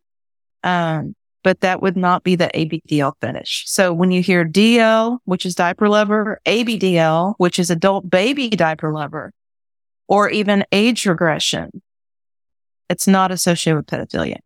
Um, 0.64 1.14
but 1.42 1.60
that 1.60 1.82
would 1.82 1.96
not 1.96 2.22
be 2.22 2.36
the 2.36 2.50
ABDL 2.54 3.14
finish. 3.20 3.64
So 3.66 3.92
when 3.92 4.12
you 4.12 4.22
hear 4.22 4.44
DL, 4.44 5.18
which 5.24 5.44
is 5.44 5.56
diaper 5.56 5.88
lover, 5.88 6.40
ABDL, 6.46 7.34
which 7.38 7.58
is 7.58 7.68
adult 7.68 8.08
baby 8.08 8.48
diaper 8.48 8.92
lover, 8.92 9.32
or 10.06 10.30
even 10.30 10.64
age 10.70 11.04
regression, 11.04 11.82
it's 12.88 13.08
not 13.08 13.32
associated 13.32 13.76
with 13.76 13.86
pedophilia 13.86 14.38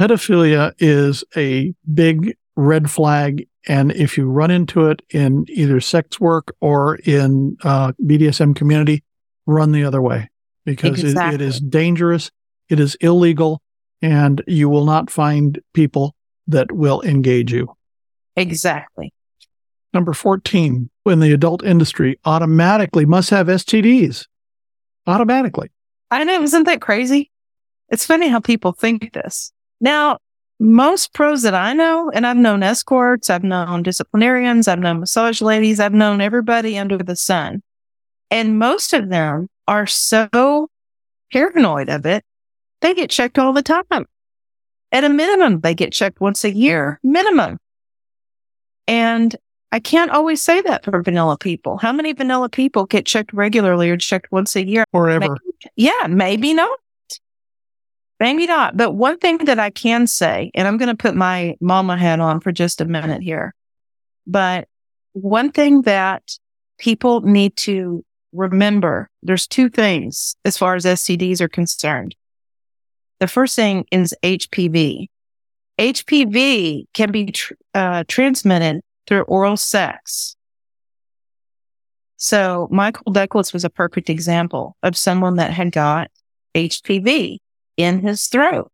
pedophilia 0.00 0.72
is 0.78 1.24
a 1.36 1.74
big 1.92 2.36
red 2.56 2.90
flag. 2.90 3.46
And 3.68 3.92
if 3.92 4.16
you 4.16 4.30
run 4.30 4.50
into 4.50 4.86
it 4.86 5.02
in 5.10 5.44
either 5.48 5.80
sex 5.80 6.20
work 6.20 6.54
or 6.60 6.96
in 6.96 7.56
uh, 7.64 7.92
BDSM 8.02 8.54
community, 8.54 9.02
run 9.46 9.72
the 9.72 9.84
other 9.84 10.02
way 10.02 10.30
because 10.64 11.00
exactly. 11.02 11.34
it, 11.34 11.40
it 11.40 11.44
is 11.44 11.60
dangerous. 11.60 12.30
It 12.68 12.80
is 12.80 12.96
illegal 12.96 13.62
and 14.02 14.42
you 14.46 14.68
will 14.68 14.84
not 14.84 15.10
find 15.10 15.60
people 15.72 16.14
that 16.48 16.70
will 16.72 17.02
engage 17.02 17.52
you. 17.52 17.74
Exactly. 18.36 19.12
Number 19.92 20.12
14, 20.12 20.90
in 21.06 21.20
the 21.20 21.32
adult 21.32 21.64
industry, 21.64 22.20
automatically 22.24 23.06
must 23.06 23.30
have 23.30 23.46
STDs. 23.46 24.26
Automatically. 25.06 25.70
I 26.10 26.22
know. 26.24 26.42
Isn't 26.42 26.64
that 26.64 26.80
crazy? 26.80 27.30
It's 27.88 28.04
funny 28.04 28.28
how 28.28 28.40
people 28.40 28.72
think 28.72 29.12
this. 29.12 29.52
Now, 29.80 30.18
most 30.58 31.12
pros 31.12 31.42
that 31.42 31.54
I 31.54 31.74
know, 31.74 32.10
and 32.14 32.26
I've 32.26 32.36
known 32.36 32.62
escorts, 32.62 33.28
I've 33.28 33.44
known 33.44 33.82
disciplinarians, 33.82 34.68
I've 34.68 34.78
known 34.78 35.00
massage 35.00 35.42
ladies, 35.42 35.80
I've 35.80 35.92
known 35.92 36.20
everybody 36.20 36.78
under 36.78 36.96
the 36.96 37.16
sun. 37.16 37.62
And 38.30 38.58
most 38.58 38.92
of 38.92 39.10
them 39.10 39.48
are 39.68 39.86
so 39.86 40.68
paranoid 41.32 41.88
of 41.88 42.06
it, 42.06 42.24
they 42.80 42.94
get 42.94 43.10
checked 43.10 43.38
all 43.38 43.52
the 43.52 43.62
time. 43.62 44.06
At 44.92 45.04
a 45.04 45.08
minimum, 45.08 45.60
they 45.60 45.74
get 45.74 45.92
checked 45.92 46.20
once 46.20 46.44
a 46.44 46.54
year, 46.54 46.98
minimum. 47.02 47.58
And 48.86 49.36
I 49.72 49.80
can't 49.80 50.10
always 50.10 50.40
say 50.40 50.62
that 50.62 50.84
for 50.84 51.02
vanilla 51.02 51.36
people. 51.36 51.76
How 51.76 51.92
many 51.92 52.12
vanilla 52.12 52.48
people 52.48 52.86
get 52.86 53.04
checked 53.04 53.32
regularly 53.32 53.90
or 53.90 53.96
checked 53.96 54.30
once 54.32 54.56
a 54.56 54.64
year? 54.64 54.84
Or 54.92 55.10
ever? 55.10 55.36
Maybe, 55.44 55.72
yeah, 55.74 56.06
maybe 56.08 56.54
not. 56.54 56.78
Maybe 58.18 58.46
not. 58.46 58.76
But 58.76 58.92
one 58.92 59.18
thing 59.18 59.38
that 59.38 59.58
I 59.58 59.70
can 59.70 60.06
say, 60.06 60.50
and 60.54 60.66
I'm 60.66 60.78
going 60.78 60.88
to 60.88 61.00
put 61.00 61.14
my 61.14 61.56
mama 61.60 61.96
hat 61.96 62.20
on 62.20 62.40
for 62.40 62.50
just 62.50 62.80
a 62.80 62.86
minute 62.86 63.22
here, 63.22 63.54
but 64.26 64.68
one 65.12 65.50
thing 65.50 65.82
that 65.82 66.22
people 66.78 67.20
need 67.22 67.56
to 67.56 68.04
remember, 68.32 69.10
there's 69.22 69.46
two 69.46 69.68
things 69.68 70.36
as 70.44 70.56
far 70.56 70.74
as 70.74 70.84
STDs 70.84 71.40
are 71.40 71.48
concerned. 71.48 72.14
The 73.20 73.28
first 73.28 73.56
thing 73.56 73.86
is 73.90 74.14
HPV. 74.22 75.08
HPV 75.78 76.84
can 76.94 77.12
be 77.12 77.32
tr- 77.32 77.54
uh, 77.74 78.04
transmitted 78.08 78.80
through 79.06 79.22
oral 79.22 79.56
sex. 79.56 80.36
So 82.16 82.68
Michael 82.70 83.12
Douglas 83.12 83.52
was 83.52 83.64
a 83.64 83.70
perfect 83.70 84.08
example 84.08 84.76
of 84.82 84.96
someone 84.96 85.36
that 85.36 85.50
had 85.50 85.70
got 85.70 86.10
HPV 86.54 87.38
in 87.76 88.00
his 88.00 88.26
throat. 88.26 88.70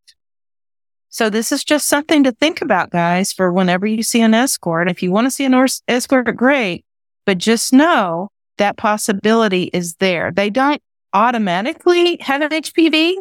So 1.09 1.29
this 1.29 1.51
is 1.51 1.63
just 1.63 1.87
something 1.87 2.23
to 2.23 2.31
think 2.31 2.61
about, 2.61 2.89
guys, 2.89 3.31
for 3.31 3.51
whenever 3.51 3.85
you 3.85 4.01
see 4.01 4.21
an 4.21 4.33
escort. 4.33 4.89
If 4.89 5.03
you 5.03 5.11
want 5.11 5.27
to 5.27 5.31
see 5.31 5.45
an 5.45 5.67
escort, 5.87 6.35
great. 6.35 6.85
But 7.25 7.37
just 7.37 7.71
know 7.71 8.29
that 8.57 8.77
possibility 8.77 9.65
is 9.73 9.95
there. 9.95 10.31
They 10.31 10.49
don't 10.49 10.81
automatically 11.13 12.17
have 12.21 12.41
an 12.41 12.49
HPV, 12.49 13.15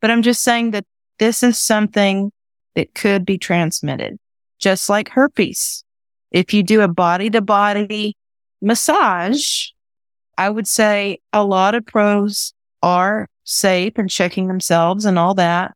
but 0.00 0.10
I'm 0.10 0.22
just 0.22 0.42
saying 0.42 0.70
that 0.70 0.84
this 1.18 1.42
is 1.42 1.58
something 1.58 2.30
that 2.74 2.94
could 2.94 3.24
be 3.24 3.38
transmitted, 3.38 4.18
just 4.58 4.88
like 4.88 5.08
herpes. 5.08 5.84
If 6.30 6.54
you 6.54 6.62
do 6.62 6.80
a 6.80 6.88
body 6.88 7.30
to 7.30 7.40
body 7.40 8.16
massage, 8.60 9.68
I 10.38 10.50
would 10.50 10.66
say 10.66 11.18
a 11.32 11.44
lot 11.44 11.74
of 11.74 11.86
pros 11.86 12.54
are 12.82 13.28
safe 13.44 13.94
and 13.96 14.10
checking 14.10 14.48
themselves 14.48 15.04
and 15.04 15.18
all 15.18 15.34
that. 15.34 15.74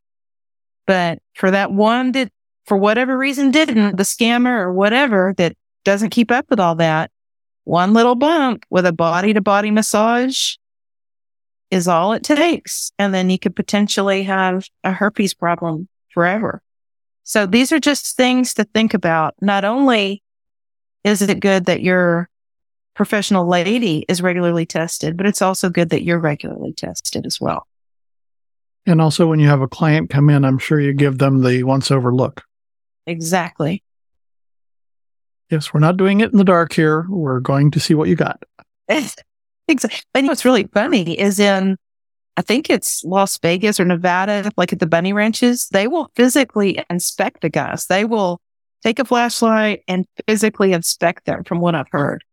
But 0.85 1.19
for 1.35 1.51
that 1.51 1.71
one 1.71 2.11
that 2.13 2.31
for 2.65 2.77
whatever 2.77 3.17
reason 3.17 3.51
didn't, 3.51 3.97
the 3.97 4.03
scammer 4.03 4.59
or 4.59 4.73
whatever 4.73 5.33
that 5.37 5.55
doesn't 5.85 6.09
keep 6.09 6.31
up 6.31 6.45
with 6.49 6.59
all 6.59 6.75
that, 6.75 7.11
one 7.63 7.93
little 7.93 8.15
bump 8.15 8.65
with 8.69 8.85
a 8.85 8.91
body 8.91 9.33
to 9.33 9.41
body 9.41 9.71
massage 9.71 10.55
is 11.71 11.87
all 11.87 12.13
it 12.13 12.23
takes. 12.23 12.91
And 12.97 13.13
then 13.13 13.29
you 13.29 13.39
could 13.39 13.55
potentially 13.55 14.23
have 14.23 14.65
a 14.83 14.91
herpes 14.91 15.33
problem 15.33 15.87
forever. 16.09 16.61
So 17.23 17.45
these 17.45 17.71
are 17.71 17.79
just 17.79 18.17
things 18.17 18.55
to 18.55 18.63
think 18.63 18.93
about. 18.93 19.35
Not 19.41 19.65
only 19.65 20.23
is 21.03 21.21
it 21.21 21.39
good 21.39 21.65
that 21.65 21.81
your 21.81 22.28
professional 22.99 23.47
lady 23.47 24.03
is 24.09 24.21
regularly 24.21 24.65
tested, 24.65 25.15
but 25.15 25.25
it's 25.25 25.41
also 25.41 25.69
good 25.69 25.89
that 25.89 26.03
you're 26.03 26.19
regularly 26.19 26.73
tested 26.73 27.25
as 27.25 27.39
well. 27.39 27.65
And 28.85 28.99
also, 28.99 29.25
when 29.25 29.39
you 29.39 29.47
have 29.47 29.61
a 29.61 29.69
client 29.69 30.09
come 30.09 30.29
in, 30.29 30.43
I'm 30.43 30.57
sure 30.57 30.81
you 30.81 30.91
give 30.91 31.17
them 31.17 31.41
the 31.41 31.63
once 31.63 31.91
over 31.91 32.13
look. 32.13 32.43
Exactly. 33.07 33.81
Yes, 35.49 35.73
we're 35.73 35.79
not 35.79 35.95
doing 35.95 36.19
it 36.19 36.33
in 36.33 36.37
the 36.37 36.43
dark 36.43 36.73
here. 36.73 37.05
We're 37.07 37.39
going 37.39 37.71
to 37.71 37.79
see 37.79 37.93
what 37.93 38.09
you 38.09 38.17
got. 38.17 38.43
exactly. 39.69 40.01
And 40.13 40.27
what's 40.27 40.43
really 40.43 40.65
funny 40.65 41.17
is 41.17 41.39
in, 41.39 41.77
I 42.35 42.41
think 42.41 42.69
it's 42.69 43.01
Las 43.05 43.37
Vegas 43.37 43.79
or 43.79 43.85
Nevada, 43.85 44.51
like 44.57 44.73
at 44.73 44.79
the 44.79 44.87
bunny 44.87 45.13
ranches, 45.13 45.69
they 45.71 45.87
will 45.87 46.11
physically 46.17 46.83
inspect 46.89 47.43
the 47.43 47.49
guys. 47.49 47.85
They 47.85 48.03
will 48.03 48.41
take 48.83 48.99
a 48.99 49.05
flashlight 49.05 49.83
and 49.87 50.05
physically 50.27 50.73
inspect 50.73 51.23
them 51.23 51.45
from 51.45 51.61
what 51.61 51.75
I've 51.75 51.87
heard 51.91 52.25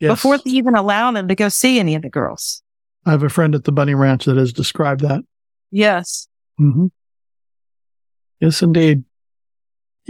yes. 0.00 0.10
before 0.10 0.38
they 0.38 0.50
even 0.50 0.74
allow 0.74 1.10
them 1.12 1.28
to 1.28 1.34
go 1.34 1.48
see 1.48 1.78
any 1.78 1.94
of 1.94 2.02
the 2.02 2.10
girls. 2.10 2.62
I 3.06 3.12
have 3.12 3.22
a 3.22 3.28
friend 3.28 3.54
at 3.54 3.64
the 3.64 3.72
bunny 3.72 3.94
ranch 3.94 4.24
that 4.26 4.36
has 4.36 4.52
described 4.52 5.00
that. 5.00 5.22
Yes. 5.70 6.28
Mm-hmm. 6.60 6.86
Yes, 8.40 8.62
indeed 8.62 9.04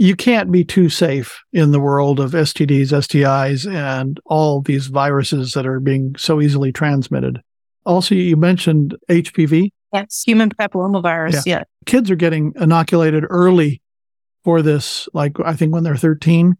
you 0.01 0.15
can't 0.15 0.51
be 0.51 0.63
too 0.63 0.89
safe 0.89 1.43
in 1.53 1.71
the 1.71 1.79
world 1.79 2.19
of 2.19 2.31
STDs, 2.31 2.87
STIs, 2.87 3.71
and 3.71 4.19
all 4.25 4.61
these 4.61 4.87
viruses 4.87 5.53
that 5.53 5.67
are 5.67 5.79
being 5.79 6.15
so 6.17 6.41
easily 6.41 6.71
transmitted. 6.71 7.39
Also, 7.85 8.15
you 8.15 8.35
mentioned 8.35 8.95
HPV. 9.09 9.71
Yes, 9.93 10.23
human 10.25 10.49
papillomavirus. 10.49 11.45
Yeah. 11.45 11.57
yeah. 11.57 11.63
Kids 11.85 12.09
are 12.09 12.15
getting 12.15 12.53
inoculated 12.59 13.25
early 13.29 13.79
for 14.43 14.63
this, 14.63 15.07
like 15.13 15.39
I 15.43 15.53
think 15.53 15.71
when 15.71 15.83
they're 15.83 15.95
13, 15.95 16.55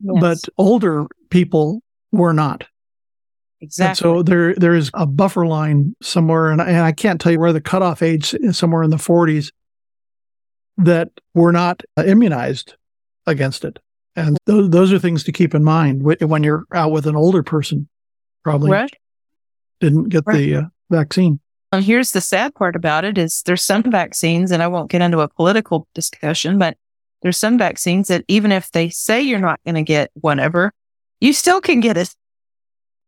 yes. 0.00 0.20
but 0.20 0.38
older 0.56 1.06
people 1.30 1.80
were 2.12 2.32
not. 2.32 2.66
Exactly. 3.60 3.88
And 3.88 3.98
so 3.98 4.22
there, 4.22 4.54
there 4.54 4.74
is 4.74 4.90
a 4.94 5.06
buffer 5.06 5.46
line 5.46 5.96
somewhere, 6.00 6.50
and, 6.50 6.60
and 6.60 6.78
I 6.78 6.92
can't 6.92 7.20
tell 7.20 7.32
you 7.32 7.40
where 7.40 7.52
the 7.52 7.60
cutoff 7.60 8.02
age 8.02 8.34
is 8.34 8.56
somewhere 8.56 8.82
in 8.82 8.90
the 8.90 8.96
40s 8.96 9.50
that 10.78 11.10
were 11.34 11.52
not 11.52 11.82
immunized 11.96 12.74
against 13.26 13.64
it. 13.64 13.78
And 14.14 14.38
those, 14.46 14.70
those 14.70 14.92
are 14.92 14.98
things 14.98 15.24
to 15.24 15.32
keep 15.32 15.54
in 15.54 15.64
mind 15.64 16.02
when 16.02 16.42
you're 16.42 16.64
out 16.72 16.92
with 16.92 17.06
an 17.06 17.16
older 17.16 17.42
person, 17.42 17.88
probably 18.44 18.70
right. 18.70 18.92
didn't 19.80 20.08
get 20.08 20.24
right. 20.26 20.36
the 20.36 20.54
uh, 20.56 20.62
vaccine. 20.90 21.40
And 21.70 21.84
here's 21.84 22.12
the 22.12 22.20
sad 22.20 22.54
part 22.54 22.76
about 22.76 23.04
it 23.04 23.18
is 23.18 23.42
there's 23.44 23.62
some 23.62 23.82
vaccines, 23.82 24.50
and 24.50 24.62
I 24.62 24.68
won't 24.68 24.90
get 24.90 25.02
into 25.02 25.20
a 25.20 25.28
political 25.28 25.86
discussion, 25.94 26.58
but 26.58 26.76
there's 27.22 27.36
some 27.36 27.58
vaccines 27.58 28.08
that 28.08 28.24
even 28.28 28.52
if 28.52 28.70
they 28.72 28.88
say 28.88 29.20
you're 29.20 29.38
not 29.38 29.60
going 29.64 29.74
to 29.74 29.82
get 29.82 30.10
whatever, 30.14 30.72
you 31.20 31.32
still 31.32 31.60
can 31.60 31.80
get 31.80 31.96
it. 31.96 32.14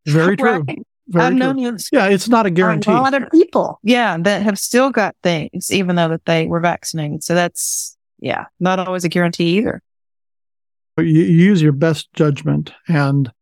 Very 0.06 0.36
true. 0.36 0.64
Right. 0.66 0.78
Very 1.08 1.24
I've 1.24 1.32
true. 1.32 1.38
known 1.38 1.58
you. 1.58 1.76
Yeah, 1.92 2.06
it's 2.06 2.28
not 2.28 2.46
a 2.46 2.50
guarantee. 2.50 2.92
A 2.92 2.94
lot 2.94 3.14
of 3.14 3.30
people, 3.30 3.80
yeah, 3.82 4.16
that 4.18 4.42
have 4.42 4.58
still 4.58 4.90
got 4.90 5.16
things, 5.22 5.72
even 5.72 5.96
though 5.96 6.08
that 6.08 6.24
they 6.24 6.46
were 6.46 6.60
vaccinated. 6.60 7.24
So 7.24 7.34
that's, 7.34 7.96
yeah, 8.20 8.44
not 8.60 8.78
always 8.78 9.04
a 9.04 9.08
guarantee 9.08 9.58
either. 9.58 9.82
You 10.98 11.04
use 11.04 11.60
your 11.62 11.72
best 11.72 12.12
judgment. 12.12 12.72
And 12.86 13.32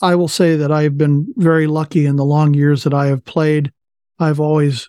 I 0.00 0.16
will 0.16 0.28
say 0.28 0.56
that 0.56 0.72
I've 0.72 0.98
been 0.98 1.32
very 1.36 1.68
lucky 1.68 2.06
in 2.06 2.16
the 2.16 2.24
long 2.24 2.54
years 2.54 2.82
that 2.84 2.94
I 2.94 3.06
have 3.06 3.24
played. 3.24 3.70
I've 4.18 4.40
always 4.40 4.88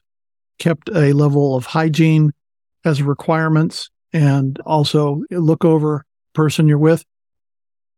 kept 0.57 0.89
a 0.89 1.13
level 1.13 1.55
of 1.55 1.65
hygiene 1.65 2.31
as 2.83 3.03
requirements 3.03 3.89
and 4.11 4.59
also 4.65 5.21
look 5.29 5.63
over 5.65 6.05
person 6.33 6.67
you're 6.67 6.77
with. 6.77 7.05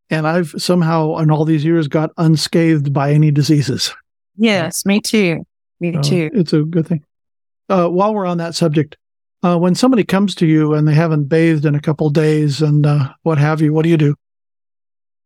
And 0.10 0.28
I've 0.28 0.54
somehow 0.58 1.18
in 1.18 1.32
all 1.32 1.46
these 1.46 1.66
years 1.66 1.88
got 1.88 2.12
unscathed 2.18 2.94
by 2.94 3.12
any 3.12 3.32
diseases. 3.32 3.94
Yes, 4.38 4.86
me 4.86 5.02
too. 5.02 5.46
Me 5.80 5.98
too. 6.02 6.30
It's 6.34 6.54
a 6.54 6.64
good 6.64 6.88
thing. 6.88 7.04
Uh, 7.70 7.88
while 7.88 8.14
we're 8.14 8.26
on 8.26 8.38
that 8.38 8.56
subject, 8.56 8.98
uh, 9.44 9.58
when 9.58 9.76
somebody 9.76 10.04
comes 10.04 10.36
to 10.36 10.46
you 10.46 10.74
and 10.74 10.88
they 10.88 10.94
haven't 10.94 11.26
bathed 11.26 11.66
in 11.66 11.76
a 11.76 11.82
couple 11.82 12.10
days 12.10 12.62
and 12.62 12.86
uh, 12.86 13.14
what 13.24 13.38
have 13.38 13.62
you, 13.62 13.74
what 13.74 13.84
do 13.84 13.90
you 13.90 13.98
do? 13.98 14.16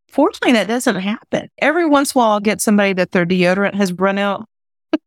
Fortunately, 0.10 0.54
that 0.54 0.68
doesn't 0.68 0.96
happen. 0.96 1.50
Every 1.60 1.86
once 1.86 2.14
in 2.14 2.20
a 2.20 2.22
while, 2.22 2.32
I'll 2.32 2.40
get 2.40 2.62
somebody 2.62 2.94
that 2.94 3.12
their 3.12 3.26
deodorant 3.26 3.76
has 3.76 3.94
run 3.94 4.18
out. 4.18 4.48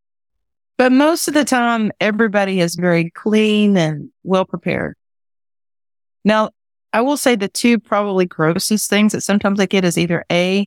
but 0.78 0.92
most 0.92 1.26
of 1.26 1.35
the 1.35 1.44
time, 1.44 1.90
everybody 2.00 2.61
is 2.61 2.76
very 2.76 3.11
clean 3.11 3.76
and 3.76 4.11
well 4.22 4.44
prepared. 4.44 4.96
Now, 6.24 6.50
I 6.92 7.00
will 7.00 7.16
say 7.16 7.35
the 7.35 7.48
two 7.48 7.78
probably 7.78 8.26
grossest 8.26 8.90
things 8.90 9.12
that 9.12 9.22
sometimes 9.22 9.61
I 9.61 9.66
get 9.66 9.85
is 9.85 9.96
either 9.96 10.24
A, 10.31 10.66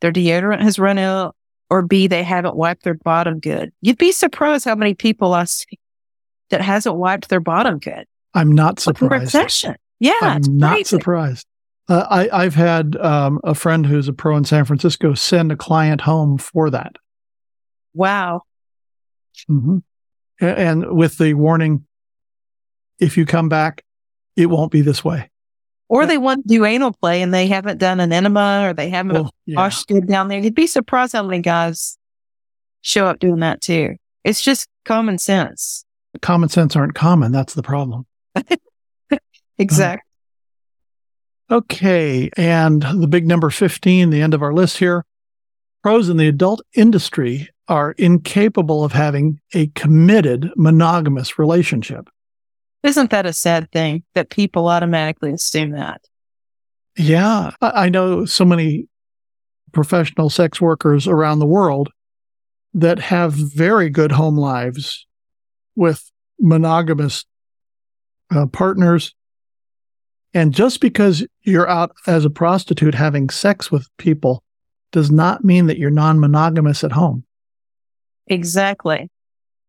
their 0.00 0.12
deodorant 0.12 0.62
has 0.62 0.78
run 0.78 0.98
out, 0.98 1.36
or 1.68 1.82
B, 1.82 2.06
they 2.06 2.22
haven't 2.22 2.56
wiped 2.56 2.84
their 2.84 2.94
bottom 2.94 3.40
good. 3.40 3.72
You'd 3.80 3.98
be 3.98 4.12
surprised 4.12 4.64
how 4.64 4.74
many 4.74 4.94
people 4.94 5.34
I 5.34 5.44
see 5.44 5.78
that 6.50 6.60
hasn't 6.60 6.96
wiped 6.96 7.28
their 7.28 7.40
bottom 7.40 7.78
good. 7.78 8.06
I'm 8.34 8.52
not 8.52 8.78
surprised. 8.78 9.34
Recession. 9.34 9.76
Yeah. 9.98 10.18
I'm 10.20 10.42
not 10.42 10.86
surprised. 10.86 11.46
Uh, 11.88 12.26
I, 12.32 12.44
have 12.44 12.54
had 12.54 12.96
um, 12.96 13.40
a 13.44 13.54
friend 13.54 13.86
who's 13.86 14.08
a 14.08 14.12
pro 14.12 14.36
in 14.36 14.44
San 14.44 14.64
Francisco 14.64 15.14
send 15.14 15.52
a 15.52 15.56
client 15.56 16.00
home 16.00 16.36
for 16.36 16.68
that. 16.70 16.96
Wow. 17.94 18.42
Mm-hmm. 19.48 19.78
And 20.40 20.96
with 20.96 21.18
the 21.18 21.34
warning, 21.34 21.86
if 22.98 23.16
you 23.16 23.24
come 23.24 23.48
back, 23.48 23.84
it 24.36 24.46
won't 24.46 24.72
be 24.72 24.82
this 24.82 25.04
way. 25.04 25.30
Or 25.88 26.02
yeah. 26.02 26.06
they 26.06 26.18
want 26.18 26.42
to 26.42 26.48
do 26.48 26.64
anal 26.64 26.92
play 26.92 27.22
and 27.22 27.32
they 27.32 27.46
haven't 27.46 27.78
done 27.78 28.00
an 28.00 28.12
enema 28.12 28.68
or 28.68 28.72
they 28.72 28.90
haven't 28.90 29.12
well, 29.12 29.34
yeah. 29.46 29.56
washed 29.56 29.86
good 29.86 30.08
down 30.08 30.28
there. 30.28 30.40
You'd 30.40 30.54
be 30.54 30.66
surprised 30.66 31.12
how 31.12 31.22
many 31.22 31.40
guys 31.40 31.96
show 32.80 33.06
up 33.06 33.18
doing 33.18 33.40
that 33.40 33.60
too. 33.60 33.96
It's 34.24 34.42
just 34.42 34.68
common 34.84 35.18
sense. 35.18 35.84
Common 36.22 36.48
sense 36.48 36.74
aren't 36.74 36.94
common. 36.94 37.30
That's 37.30 37.54
the 37.54 37.62
problem. 37.62 38.06
exactly. 39.58 40.02
Uh, 41.48 41.56
okay. 41.56 42.30
And 42.36 42.82
the 42.82 43.06
big 43.06 43.26
number 43.26 43.50
15, 43.50 44.10
the 44.10 44.22
end 44.22 44.34
of 44.34 44.42
our 44.42 44.52
list 44.52 44.78
here. 44.78 45.04
Pros 45.82 46.08
in 46.08 46.16
the 46.16 46.26
adult 46.26 46.62
industry 46.74 47.48
are 47.68 47.92
incapable 47.92 48.84
of 48.84 48.92
having 48.92 49.40
a 49.54 49.68
committed 49.68 50.50
monogamous 50.56 51.38
relationship. 51.38 52.08
Isn't 52.82 53.10
that 53.10 53.26
a 53.26 53.32
sad 53.32 53.70
thing 53.72 54.04
that 54.14 54.30
people 54.30 54.68
automatically 54.68 55.32
assume 55.32 55.70
that? 55.70 56.02
Yeah. 56.96 57.50
I 57.60 57.88
know 57.88 58.24
so 58.24 58.44
many 58.44 58.88
professional 59.72 60.30
sex 60.30 60.60
workers 60.60 61.06
around 61.06 61.38
the 61.38 61.46
world 61.46 61.90
that 62.74 62.98
have 62.98 63.32
very 63.32 63.90
good 63.90 64.12
home 64.12 64.36
lives 64.36 65.06
with 65.74 66.10
monogamous 66.38 67.24
uh, 68.34 68.46
partners. 68.46 69.14
And 70.34 70.52
just 70.52 70.80
because 70.80 71.26
you're 71.42 71.68
out 71.68 71.92
as 72.06 72.24
a 72.24 72.30
prostitute 72.30 72.94
having 72.94 73.30
sex 73.30 73.70
with 73.70 73.88
people 73.96 74.42
does 74.92 75.10
not 75.10 75.44
mean 75.44 75.66
that 75.66 75.78
you're 75.78 75.90
non 75.90 76.20
monogamous 76.20 76.84
at 76.84 76.92
home. 76.92 77.24
Exactly. 78.26 79.10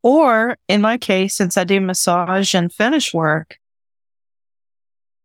Or 0.07 0.57
in 0.69 0.79
my 0.79 0.97
case, 0.97 1.35
since 1.35 1.57
I 1.57 1.65
do 1.65 1.81
massage 1.81 2.55
and 2.55 2.71
finish 2.71 3.13
work, 3.13 3.59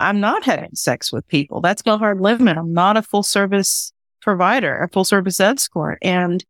I'm 0.01 0.19
not 0.19 0.43
having 0.43 0.75
sex 0.75 1.13
with 1.13 1.29
people. 1.29 1.61
That's 1.61 1.87
my 1.87 1.97
hard 1.97 2.21
limit. 2.21 2.57
I'm 2.57 2.73
not 2.73 2.97
a 2.97 3.03
full 3.03 3.23
service 3.23 3.93
provider, 4.21 4.83
a 4.83 4.89
full 4.89 5.05
service 5.05 5.39
escort. 5.39 5.99
And 6.03 6.45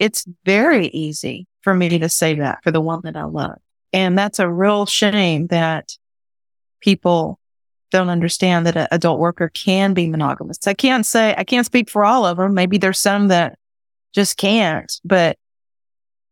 it's 0.00 0.26
very 0.44 0.88
easy 0.88 1.46
for 1.60 1.72
me 1.72 2.00
to 2.00 2.08
say 2.08 2.34
that 2.34 2.64
for 2.64 2.72
the 2.72 2.80
one 2.80 3.02
that 3.04 3.16
I 3.16 3.22
love. 3.22 3.58
And 3.92 4.18
that's 4.18 4.40
a 4.40 4.50
real 4.50 4.84
shame 4.84 5.46
that 5.46 5.96
people 6.80 7.38
don't 7.92 8.10
understand 8.10 8.66
that 8.66 8.76
an 8.76 8.88
adult 8.90 9.20
worker 9.20 9.50
can 9.54 9.94
be 9.94 10.08
monogamous. 10.08 10.66
I 10.66 10.74
can't 10.74 11.06
say, 11.06 11.32
I 11.38 11.44
can't 11.44 11.64
speak 11.64 11.90
for 11.90 12.04
all 12.04 12.26
of 12.26 12.38
them. 12.38 12.54
Maybe 12.54 12.76
there's 12.76 12.98
some 12.98 13.28
that 13.28 13.56
just 14.12 14.36
can't. 14.36 14.92
But 15.04 15.38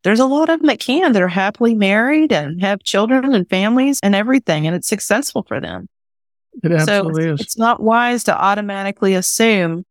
there's 0.06 0.20
a 0.20 0.26
lot 0.26 0.48
of 0.48 0.60
them 0.60 0.68
that 0.68 0.78
can 0.78 1.10
that 1.10 1.20
are 1.20 1.26
happily 1.26 1.74
married 1.74 2.30
and 2.30 2.60
have 2.60 2.84
children 2.84 3.34
and 3.34 3.50
families 3.50 3.98
and 4.04 4.14
everything, 4.14 4.64
and 4.64 4.76
it's 4.76 4.86
successful 4.86 5.42
for 5.42 5.58
them. 5.58 5.88
It 6.62 6.70
absolutely 6.70 7.24
so 7.24 7.32
is. 7.32 7.40
It's 7.40 7.58
not 7.58 7.82
wise 7.82 8.22
to 8.24 8.40
automatically 8.40 9.14
assume 9.14 9.84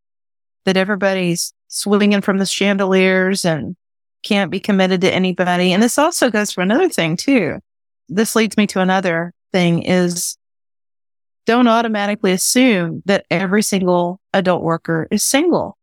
that 0.63 0.77
everybody's 0.77 1.53
swinging 1.67 2.21
from 2.21 2.37
the 2.37 2.45
chandeliers 2.45 3.43
and 3.43 3.75
can't 4.23 4.49
be 4.49 4.61
committed 4.61 5.01
to 5.01 5.13
anybody. 5.13 5.73
And 5.73 5.83
this 5.83 5.97
also 5.97 6.31
goes 6.31 6.49
for 6.49 6.61
another 6.61 6.87
thing 6.87 7.17
too. 7.17 7.59
This 8.07 8.37
leads 8.37 8.55
me 8.55 8.67
to 8.67 8.79
another 8.79 9.33
thing 9.51 9.83
is 9.83 10.37
don't 11.45 11.67
automatically 11.67 12.31
assume 12.31 13.03
that 13.03 13.25
every 13.29 13.61
single 13.61 14.21
adult 14.33 14.63
worker 14.63 15.09
is 15.11 15.23
single 15.23 15.77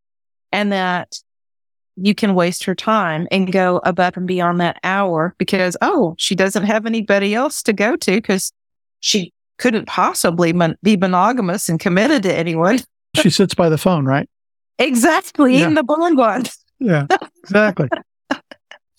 and 0.51 0.73
that 0.73 1.19
you 1.97 2.15
can 2.15 2.35
waste 2.35 2.65
her 2.65 2.75
time 2.75 3.29
and 3.31 3.53
go 3.53 3.81
above 3.85 4.17
and 4.17 4.27
beyond 4.27 4.61
that 4.61 4.79
hour 4.85 5.35
because, 5.39 5.77
oh, 5.83 6.15
she 6.19 6.35
doesn't 6.35 6.65
have 6.65 6.87
anybody 6.87 7.35
else 7.35 7.63
to 7.65 7.73
go 7.73 7.97
to 7.97 8.13
because 8.13 8.53
she 9.01 9.33
couldn't 9.59 9.87
possibly 9.87 10.53
mon- 10.53 10.77
be 10.83 10.97
monogamous 10.97 11.69
and 11.69 11.79
committed 11.79 12.23
to 12.23 12.35
anyone. 12.35 12.81
she 13.17 13.31
sits 13.31 13.55
by 13.55 13.69
the 13.69 13.79
phone, 13.79 14.05
right? 14.05 14.29
Exactly. 14.79 15.59
Yeah. 15.59 15.69
In 15.69 15.75
the 15.75 15.83
bonbon. 15.83 16.45
Yeah, 16.85 17.07
exactly. 17.45 17.89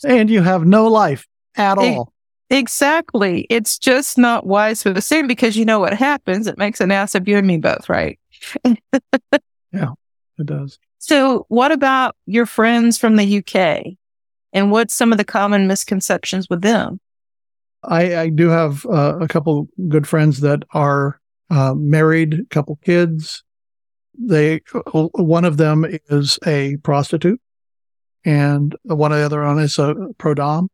and 0.06 0.30
you 0.30 0.42
have 0.42 0.66
no 0.66 0.88
life 0.88 1.28
at 1.58 1.78
Ex- 1.78 1.98
all. 1.98 2.14
Exactly. 2.50 3.46
It's 3.50 3.78
just 3.78 4.18
not 4.18 4.46
wise 4.46 4.82
for 4.82 4.92
the 4.92 5.02
same 5.02 5.28
because 5.28 5.58
you 5.58 5.66
know 5.66 5.80
what 5.80 5.94
happens. 5.94 6.48
It 6.48 6.58
makes 6.58 6.80
an 6.80 6.92
ass 6.92 7.14
of 7.14 7.28
you 7.28 7.36
and 7.38 7.46
me 7.46 7.58
both, 7.58 7.90
right? 7.90 8.18
Yeah, 9.74 9.90
it 10.38 10.46
does. 10.46 10.78
So, 11.06 11.46
what 11.50 11.74
about 11.74 12.16
your 12.26 12.46
friends 12.46 12.98
from 12.98 13.18
the 13.18 13.40
UK? 13.40 13.98
And 14.54 14.72
what's 14.72 14.94
some 14.94 15.12
of 15.12 15.18
the 15.18 15.26
common 15.26 15.68
misconceptions 15.68 16.48
with 16.50 16.62
them? 16.62 17.02
I, 17.84 18.16
I 18.16 18.30
do 18.30 18.48
have 18.48 18.86
uh, 18.86 19.18
a 19.20 19.28
couple 19.28 19.68
good 19.90 20.08
friends 20.08 20.40
that 20.40 20.64
are 20.74 21.20
uh, 21.50 21.74
married, 21.76 22.36
a 22.36 22.46
couple 22.46 22.80
kids. 22.86 23.44
They 24.18 24.62
one 24.94 25.44
of 25.44 25.58
them 25.58 25.86
is 26.08 26.40
a 26.48 26.78
prostitute, 26.84 27.42
and 28.24 28.74
one 28.84 29.12
of 29.12 29.18
the 29.18 29.26
other 29.26 29.44
one 29.44 29.60
is 29.60 29.78
a 29.78 29.96
pro 30.18 30.36
dom. 30.36 30.70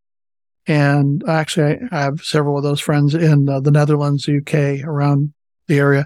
And 0.67 1.23
actually, 1.27 1.79
I 1.91 2.01
have 2.01 2.21
several 2.21 2.55
of 2.55 2.63
those 2.63 2.79
friends 2.79 3.15
in 3.15 3.49
uh, 3.49 3.61
the 3.61 3.71
Netherlands, 3.71 4.29
UK, 4.29 4.83
around 4.83 5.33
the 5.65 5.79
area, 5.79 6.05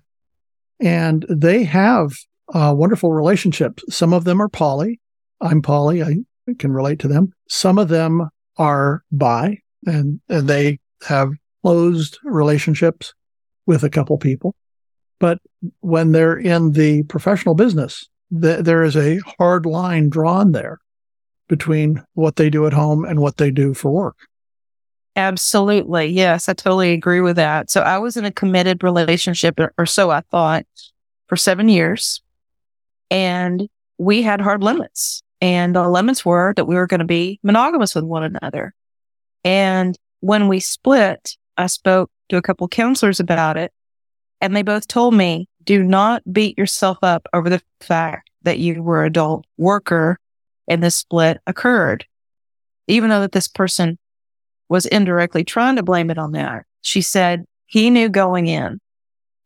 and 0.80 1.26
they 1.28 1.66
have 1.66 2.16
uh, 2.54 2.74
wonderful 2.76 3.12
relationships. 3.12 3.84
Some 3.90 4.14
of 4.14 4.24
them 4.24 4.42
are 4.42 4.50
poly. 4.50 5.00
I'm 5.42 5.62
poly. 5.62 6.04
I 6.04 6.18
can 6.58 6.72
relate 6.72 7.00
to 7.00 7.08
them. 7.08 7.34
Some 7.50 7.78
of 7.78 7.90
them 7.90 8.30
are 8.58 9.04
bi, 9.12 9.58
and, 9.86 10.22
and 10.30 10.48
they 10.48 10.80
have 11.08 11.32
closed 11.64 12.20
relationships 12.24 13.14
with 13.66 13.84
a 13.84 13.90
couple 13.90 14.18
people. 14.18 14.56
But 15.20 15.40
when 15.80 16.12
they're 16.12 16.38
in 16.38 16.74
the 16.74 17.04
professional 17.04 17.56
business, 17.56 18.08
th- 18.42 18.64
there 18.64 18.84
is 18.84 18.96
a 18.96 19.20
hard 19.38 19.66
line 19.66 20.10
drawn 20.10 20.52
there 20.52 20.80
between 21.48 22.04
what 22.14 22.36
they 22.36 22.50
do 22.50 22.68
at 22.68 22.74
home 22.74 23.06
and 23.06 23.20
what 23.20 23.38
they 23.38 23.52
do 23.52 23.74
for 23.74 23.92
work. 23.92 24.18
Absolutely. 25.16 26.08
Yes, 26.08 26.50
I 26.50 26.54
totally 26.54 26.94
agree 26.94 27.22
with 27.22 27.36
that. 27.36 27.70
So, 27.70 27.82
I 27.82 28.00
was 28.00 28.18
in 28.18 28.26
a 28.26 28.32
committed 28.32 28.84
relationship, 28.84 29.60
or, 29.78 29.86
so 29.86 30.10
I 30.10 30.22
thought, 30.22 30.66
for 31.28 31.36
seven 31.36 31.70
years. 31.70 32.22
And 33.14 33.70
we 33.98 34.24
had 34.24 34.42
hard 34.42 34.64
limits. 34.64 35.22
And 35.40 35.76
the 35.76 35.88
limits 35.88 36.26
were 36.26 36.54
that 36.56 36.66
we 36.66 36.76
were 36.76 36.88
going 36.88 37.00
to 37.00 37.06
be 37.06 37.40
monogamous 37.44 37.96
with 37.96 38.04
one 38.04 38.24
another. 38.24 38.74
And 39.44 39.96
when 40.22 40.48
we 40.48 40.60
split, 40.60 41.38
I 41.58 41.68
spoke 41.68 42.10
to 42.30 42.38
a 42.38 42.42
couple 42.42 42.68
counselors 42.68 43.20
about 43.20 43.56
it. 43.56 43.72
And 44.42 44.56
they 44.56 44.64
both 44.64 44.88
told 44.88 45.14
me, 45.14 45.48
do 45.64 45.84
not 45.84 46.22
beat 46.32 46.58
yourself 46.58 46.98
up 47.04 47.28
over 47.34 47.50
the 47.50 47.62
fact 47.80 48.30
that 48.42 48.60
you 48.60 48.82
were 48.82 49.06
adult 49.06 49.46
worker 49.58 50.18
and 50.68 50.82
this 50.82 50.96
split 50.96 51.40
occurred. 51.46 52.06
Even 52.88 53.10
though 53.10 53.22
that 53.22 53.32
this 53.32 53.48
person 53.48 53.98
was 54.70 54.86
indirectly 54.88 55.44
trying 55.44 55.76
to 55.76 55.84
blame 55.84 56.10
it 56.10 56.18
on 56.18 56.32
that. 56.32 56.66
She 56.82 57.02
said 57.02 57.46
he 57.68 57.90
knew 57.90 58.10
going 58.10 58.48
in. 58.48 58.80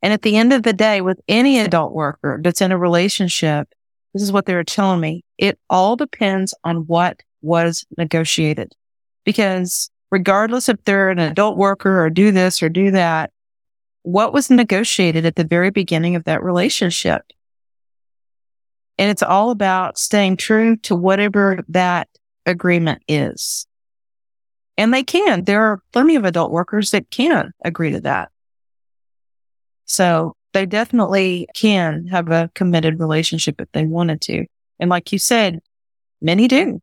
And 0.02 0.14
at 0.14 0.22
the 0.22 0.38
end 0.38 0.54
of 0.54 0.64
the 0.64 0.74
day, 0.74 1.02
with 1.02 1.20
any 1.28 1.60
adult 1.60 1.94
worker 1.94 2.40
that's 2.44 2.62
in 2.62 2.72
a 2.72 2.78
relationship, 2.78 3.68
this 4.14 4.22
is 4.22 4.32
what 4.32 4.46
they 4.46 4.54
were 4.54 4.64
telling 4.64 5.00
me. 5.00 5.24
It 5.38 5.60
all 5.70 5.96
depends 5.96 6.54
on 6.64 6.88
what 6.88 7.22
was 7.42 7.86
negotiated. 7.98 8.74
Because 9.26 9.90
regardless 10.12 10.70
if 10.70 10.84
they're 10.84 11.10
an 11.10 11.20
adult 11.20 11.58
worker 11.58 12.04
or 12.04 12.10
do 12.10 12.32
this 12.32 12.62
or 12.64 12.70
do 12.70 12.92
that, 12.92 13.32
what 14.04 14.34
was 14.34 14.50
negotiated 14.50 15.26
at 15.26 15.36
the 15.36 15.44
very 15.44 15.70
beginning 15.70 16.16
of 16.16 16.24
that 16.26 16.44
relationship? 16.44 17.24
And 18.98 19.12
it's 19.12 19.24
all 19.24 19.52
about 19.52 19.98
staying 19.98 20.38
true 20.38 20.78
to 20.78 20.96
whatever 20.96 21.64
that 21.68 22.08
agreement 22.46 23.04
is. 23.08 23.68
And 24.78 24.94
they 24.94 25.04
can. 25.04 25.44
There 25.44 25.64
are 25.64 25.82
plenty 25.92 26.16
of 26.16 26.24
adult 26.24 26.52
workers 26.52 26.92
that 26.92 27.10
can 27.10 27.52
agree 27.64 27.92
to 27.92 28.02
that. 28.02 28.32
So 29.88 30.36
they 30.54 30.66
definitely 30.66 31.48
can 31.56 32.06
have 32.08 32.30
a 32.30 32.52
committed 32.54 33.00
relationship 33.00 33.60
if 33.60 33.72
they 33.72 33.86
wanted 33.86 34.22
to. 34.22 34.46
And 34.80 34.90
like 34.90 35.12
you 35.12 35.18
said, 35.18 35.60
many 36.22 36.48
do. 36.48 36.82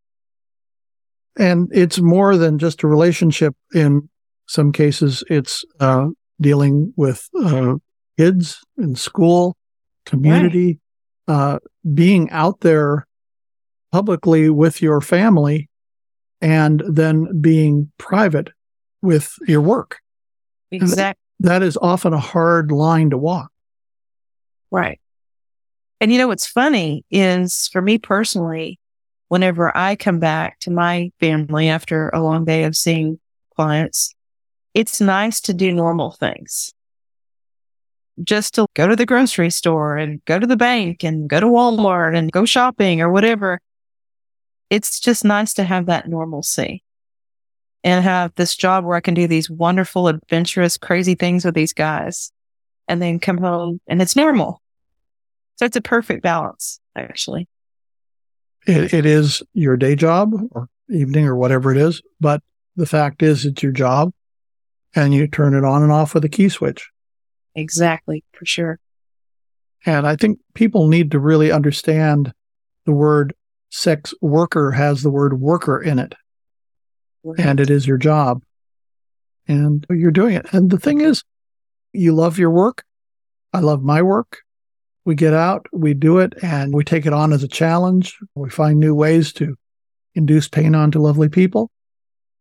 And 1.38 1.68
it's 1.72 1.98
more 1.98 2.36
than 2.36 2.58
just 2.58 2.82
a 2.82 2.86
relationship. 2.86 3.54
In 3.74 4.08
some 4.46 4.72
cases, 4.72 5.22
it's 5.28 5.64
uh, 5.80 6.08
dealing 6.40 6.92
with 6.96 7.28
uh, 7.40 7.74
kids 8.16 8.60
in 8.78 8.94
school, 8.94 9.56
community, 10.06 10.80
uh, 11.28 11.58
being 11.94 12.30
out 12.30 12.60
there 12.60 13.06
publicly 13.92 14.50
with 14.50 14.82
your 14.82 15.00
family, 15.00 15.68
and 16.40 16.82
then 16.88 17.40
being 17.40 17.90
private 17.98 18.50
with 19.02 19.34
your 19.46 19.60
work. 19.60 19.98
Exactly. 20.70 21.23
That 21.40 21.62
is 21.62 21.76
often 21.76 22.12
a 22.12 22.18
hard 22.18 22.70
line 22.70 23.10
to 23.10 23.18
walk. 23.18 23.50
Right. 24.70 25.00
And 26.00 26.12
you 26.12 26.18
know 26.18 26.28
what's 26.28 26.46
funny 26.46 27.04
is 27.10 27.68
for 27.72 27.80
me 27.80 27.98
personally, 27.98 28.78
whenever 29.28 29.76
I 29.76 29.96
come 29.96 30.18
back 30.18 30.60
to 30.60 30.70
my 30.70 31.10
family 31.20 31.68
after 31.68 32.08
a 32.10 32.22
long 32.22 32.44
day 32.44 32.64
of 32.64 32.76
seeing 32.76 33.18
clients, 33.56 34.14
it's 34.74 35.00
nice 35.00 35.40
to 35.42 35.54
do 35.54 35.72
normal 35.72 36.12
things. 36.12 36.72
Just 38.22 38.54
to 38.54 38.66
go 38.74 38.86
to 38.86 38.94
the 38.94 39.06
grocery 39.06 39.50
store 39.50 39.96
and 39.96 40.24
go 40.24 40.38
to 40.38 40.46
the 40.46 40.56
bank 40.56 41.02
and 41.02 41.28
go 41.28 41.40
to 41.40 41.46
Walmart 41.46 42.16
and 42.16 42.30
go 42.30 42.44
shopping 42.44 43.00
or 43.00 43.10
whatever. 43.10 43.60
It's 44.70 45.00
just 45.00 45.24
nice 45.24 45.54
to 45.54 45.64
have 45.64 45.86
that 45.86 46.08
normalcy 46.08 46.83
and 47.84 48.02
have 48.02 48.34
this 48.34 48.56
job 48.56 48.84
where 48.84 48.96
I 48.96 49.00
can 49.00 49.14
do 49.14 49.28
these 49.28 49.50
wonderful, 49.50 50.08
adventurous, 50.08 50.78
crazy 50.78 51.14
things 51.14 51.44
with 51.44 51.54
these 51.54 51.74
guys 51.74 52.32
and 52.88 53.00
then 53.00 53.20
come 53.20 53.38
home 53.38 53.80
and 53.86 54.02
it's 54.02 54.16
normal. 54.16 54.60
So 55.56 55.66
it's 55.66 55.76
a 55.76 55.82
perfect 55.82 56.22
balance, 56.22 56.80
actually. 56.96 57.46
It, 58.66 58.94
it 58.94 59.06
is 59.06 59.42
your 59.52 59.76
day 59.76 59.94
job 59.94 60.32
or 60.50 60.68
evening 60.88 61.26
or 61.26 61.36
whatever 61.36 61.70
it 61.70 61.76
is, 61.76 62.02
but 62.18 62.42
the 62.74 62.86
fact 62.86 63.22
is 63.22 63.44
it's 63.44 63.62
your 63.62 63.72
job 63.72 64.12
and 64.94 65.12
you 65.12 65.28
turn 65.28 65.54
it 65.54 65.64
on 65.64 65.82
and 65.82 65.92
off 65.92 66.14
with 66.14 66.24
a 66.24 66.28
key 66.28 66.48
switch. 66.48 66.90
Exactly, 67.54 68.24
for 68.32 68.46
sure. 68.46 68.80
And 69.86 70.06
I 70.06 70.16
think 70.16 70.38
people 70.54 70.88
need 70.88 71.10
to 71.10 71.18
really 71.18 71.52
understand 71.52 72.32
the 72.86 72.92
word 72.92 73.34
sex 73.70 74.14
worker 74.22 74.70
has 74.70 75.02
the 75.02 75.10
word 75.10 75.40
worker 75.40 75.80
in 75.80 75.98
it, 75.98 76.14
and 77.38 77.60
it 77.60 77.70
is 77.70 77.86
your 77.86 77.98
job. 77.98 78.42
And 79.46 79.84
you're 79.90 80.10
doing 80.10 80.34
it. 80.34 80.46
And 80.52 80.70
the 80.70 80.78
thing 80.78 81.00
is, 81.00 81.22
you 81.92 82.14
love 82.14 82.38
your 82.38 82.50
work. 82.50 82.84
I 83.52 83.60
love 83.60 83.82
my 83.82 84.02
work. 84.02 84.40
We 85.04 85.14
get 85.14 85.34
out, 85.34 85.66
we 85.70 85.92
do 85.92 86.18
it, 86.18 86.32
and 86.42 86.74
we 86.74 86.82
take 86.82 87.04
it 87.04 87.12
on 87.12 87.32
as 87.32 87.42
a 87.42 87.48
challenge. 87.48 88.16
We 88.34 88.48
find 88.48 88.80
new 88.80 88.94
ways 88.94 89.34
to 89.34 89.56
induce 90.14 90.48
pain 90.48 90.74
onto 90.74 90.98
lovely 90.98 91.28
people. 91.28 91.70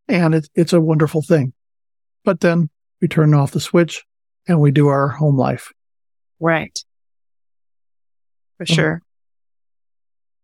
And 0.08 0.34
it's, 0.34 0.48
it's 0.54 0.72
a 0.72 0.80
wonderful 0.80 1.20
thing. 1.20 1.52
But 2.24 2.40
then 2.40 2.70
we 3.02 3.08
turn 3.08 3.34
off 3.34 3.52
the 3.52 3.60
switch 3.60 4.04
and 4.48 4.60
we 4.60 4.70
do 4.70 4.88
our 4.88 5.08
home 5.08 5.36
life. 5.36 5.72
Right. 6.40 6.78
For 8.56 8.62
uh-huh. 8.64 8.74
sure. 8.74 9.02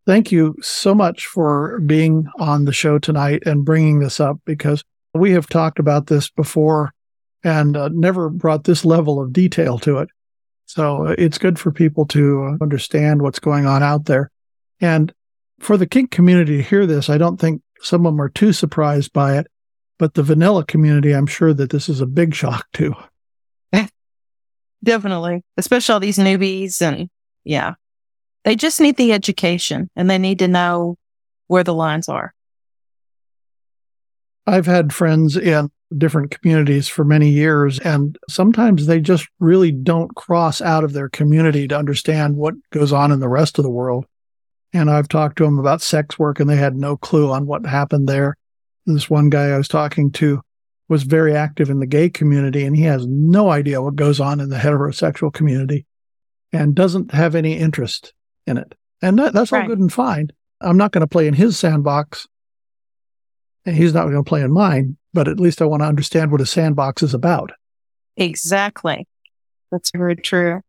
Thank 0.07 0.33
you 0.33 0.57
so 0.63 0.95
much 0.95 1.27
for 1.27 1.79
being 1.81 2.27
on 2.39 2.65
the 2.65 2.73
show 2.73 2.99
tonight 2.99 3.43
and 3.47 3.65
bringing 3.65 4.01
this 4.01 4.19
up 4.19 4.39
because 4.45 4.83
we 5.15 5.33
have 5.33 5.49
talked 5.49 5.79
about 5.79 6.07
this 6.07 6.31
before 6.31 6.93
and 7.45 7.77
uh, 7.77 7.89
never 7.93 8.29
brought 8.29 8.65
this 8.65 8.85
level 8.85 9.21
of 9.21 9.33
detail 9.33 9.79
to 9.81 9.99
it. 9.99 10.09
So 10.67 11.09
uh, 11.09 11.15
it's 11.19 11.39
good 11.39 11.59
for 11.59 11.73
people 11.73 12.07
to 12.07 12.45
uh, 12.45 12.63
understand 12.63 13.23
what's 13.23 13.39
going 13.39 13.67
on 13.67 13.83
out 13.83 14.07
there. 14.07 14.31
And 14.81 15.13
for 15.59 15.77
the 15.77 15.87
kink 15.87 16.11
community 16.11 16.59
to 16.59 16.63
hear 16.63 16.87
this, 16.87 17.11
I 17.11 17.19
don't 17.19 17.39
think 17.39 17.63
some 17.83 18.07
of 18.07 18.13
them 18.13 18.21
are 18.21 18.29
too 18.29 18.53
surprised 18.53 19.13
by 19.13 19.39
it. 19.39 19.47
But 19.99 20.15
the 20.15 20.23
vanilla 20.23 20.65
community, 20.65 21.13
I'm 21.13 21.27
sure 21.27 21.53
that 21.53 21.71
this 21.71 21.89
is 21.89 22.01
a 22.01 22.07
big 22.07 22.35
shock 22.35 22.67
to. 22.75 22.95
Definitely, 24.83 25.45
especially 25.59 25.93
all 25.93 26.01
these 26.01 26.17
newbies. 26.17 26.81
And 26.81 27.11
yeah, 27.45 27.75
they 28.45 28.57
just 28.57 28.81
need 28.81 28.97
the 28.97 29.13
education 29.13 29.91
and 29.97 30.09
they 30.09 30.19
need 30.19 30.39
to 30.39 30.49
know 30.49 30.97
where 31.47 31.65
the 31.65 31.75
lines 31.75 32.09
are. 32.09 32.35
I've 34.47 34.67
had 34.67 34.93
friends 34.93 35.37
in 35.37 35.71
different 35.97 36.31
communities 36.31 36.89
for 36.89 37.05
many 37.05 37.29
years, 37.29 37.79
and 37.81 38.17
sometimes 38.29 38.87
they 38.87 39.01
just 39.01 39.29
really 39.39 39.73
don't 39.73 40.15
cross 40.15 40.61
out 40.61 40.85
of 40.85 40.93
their 40.93 41.09
community 41.09 41.67
to 41.69 41.77
understand 41.77 42.37
what 42.37 42.55
goes 42.71 42.93
on 42.93 43.13
in 43.13 43.21
the 43.21 43.29
rest 43.29 43.59
of 43.59 43.65
the 43.65 43.71
world. 43.71 44.07
And 44.73 44.89
I've 44.89 45.09
talked 45.09 45.39
to 45.39 45.45
them 45.45 45.59
about 45.59 45.83
sex 45.83 46.19
work, 46.19 46.41
and 46.41 46.49
they 46.49 46.57
had 46.57 46.77
no 46.77 46.97
clue 46.97 47.31
on 47.31 47.47
what 47.47 47.67
happened 47.67 48.09
there. 48.09 48.37
This 48.87 49.11
one 49.11 49.31
guy 49.31 49.49
I 49.49 49.59
was 49.59 49.69
talking 49.69 50.11
to 50.13 50.41
was 50.89 51.03
very 51.03 51.35
active 51.35 51.71
in 51.71 51.81
the 51.81 51.87
gay 51.87 52.09
community, 52.09 52.65
and 52.65 52.77
he 52.77 52.83
has 52.83 53.07
no 53.07 53.51
idea 53.51 53.83
what 53.83 53.97
goes 53.97 54.21
on 54.21 54.41
in 54.41 54.49
the 54.49 54.57
heterosexual 54.59 55.33
community 55.33 55.87
and 56.53 56.75
doesn't 56.75 57.13
have 57.13 57.35
any 57.35 57.59
interest 57.59 58.13
in 58.47 58.59
it. 58.59 58.75
And 59.03 59.19
that, 59.19 59.33
that's 59.33 59.53
right. 59.53 59.63
all 59.63 59.69
good 59.69 59.79
and 59.79 59.93
fine. 59.93 60.31
I'm 60.61 60.77
not 60.77 60.93
going 60.93 61.01
to 61.01 61.07
play 61.07 61.27
in 61.27 61.35
his 61.35 61.59
sandbox 61.59 62.27
and 63.65 63.77
he's 63.77 63.95
not 63.95 64.05
going 64.05 64.17
to 64.17 64.29
play 64.29 64.43
in 64.43 64.53
mine, 64.53 64.97
but 65.13 65.29
at 65.29 65.41
least 65.41 65.63
I 65.63 65.67
want 65.67 65.83
to 65.83 65.87
understand 65.87 66.33
what 66.33 66.41
a 66.41 66.47
sandbox 66.47 67.03
is 67.03 67.15
about. 67.15 67.53
Exactly. 68.17 69.07
That's 69.71 69.91
very 69.91 70.17
true. 70.17 70.61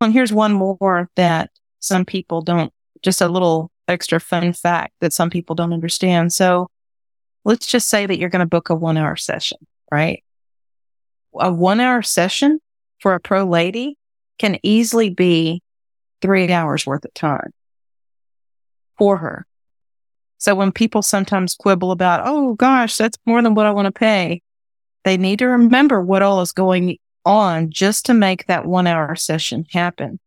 And 0.00 0.12
here's 0.12 0.32
one 0.32 0.52
more 0.52 1.08
that 1.16 1.50
some 1.80 2.04
people 2.04 2.42
don't, 2.42 2.72
just 3.02 3.20
a 3.20 3.28
little 3.28 3.70
extra 3.88 4.20
fun 4.20 4.52
fact 4.52 4.94
that 5.00 5.12
some 5.12 5.30
people 5.30 5.54
don't 5.54 5.72
understand. 5.72 6.32
So 6.32 6.68
let's 7.44 7.66
just 7.66 7.88
say 7.88 8.06
that 8.06 8.18
you're 8.18 8.30
going 8.30 8.40
to 8.40 8.46
book 8.46 8.70
a 8.70 8.74
one 8.74 8.96
hour 8.96 9.16
session, 9.16 9.58
right? 9.90 10.22
A 11.38 11.52
one 11.52 11.80
hour 11.80 12.02
session 12.02 12.60
for 13.00 13.14
a 13.14 13.20
pro 13.20 13.44
lady 13.44 13.96
can 14.38 14.58
easily 14.62 15.10
be 15.10 15.62
three 16.22 16.50
hours 16.52 16.86
worth 16.86 17.04
of 17.04 17.14
time 17.14 17.52
for 18.98 19.18
her. 19.18 19.46
So 20.38 20.54
when 20.54 20.72
people 20.72 21.02
sometimes 21.02 21.54
quibble 21.54 21.92
about, 21.92 22.22
oh 22.24 22.54
gosh, 22.54 22.96
that's 22.96 23.18
more 23.26 23.42
than 23.42 23.54
what 23.54 23.66
I 23.66 23.70
want 23.70 23.86
to 23.86 23.92
pay, 23.92 24.42
they 25.04 25.16
need 25.16 25.38
to 25.38 25.46
remember 25.46 26.00
what 26.00 26.22
all 26.22 26.40
is 26.40 26.52
going 26.52 26.98
on 27.24 27.70
just 27.70 28.06
to 28.06 28.14
make 28.14 28.46
that 28.46 28.66
one 28.66 28.86
hour 28.86 29.16
session 29.16 29.66
happen. 29.72 30.18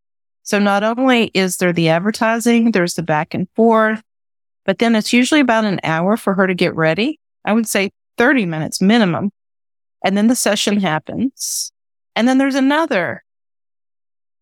So 0.43 0.57
not 0.57 0.83
only 0.83 1.25
is 1.33 1.57
there 1.57 1.73
the 1.73 1.89
advertising, 1.89 2.71
there's 2.71 2.95
the 2.95 3.03
back 3.03 3.33
and 3.33 3.47
forth, 3.55 4.01
but 4.65 4.79
then 4.79 4.95
it's 4.95 5.13
usually 5.13 5.41
about 5.41 5.65
an 5.65 5.79
hour 5.83 6.17
for 6.17 6.33
her 6.33 6.47
to 6.47 6.55
get 6.55 6.75
ready. 6.75 7.19
I 7.45 7.53
would 7.53 7.67
say 7.67 7.91
30 8.17 8.45
minutes 8.45 8.81
minimum. 8.81 9.31
And 10.03 10.17
then 10.17 10.27
the 10.27 10.35
session 10.35 10.79
happens. 10.79 11.71
And 12.15 12.27
then 12.27 12.37
there's 12.37 12.55
another 12.55 13.23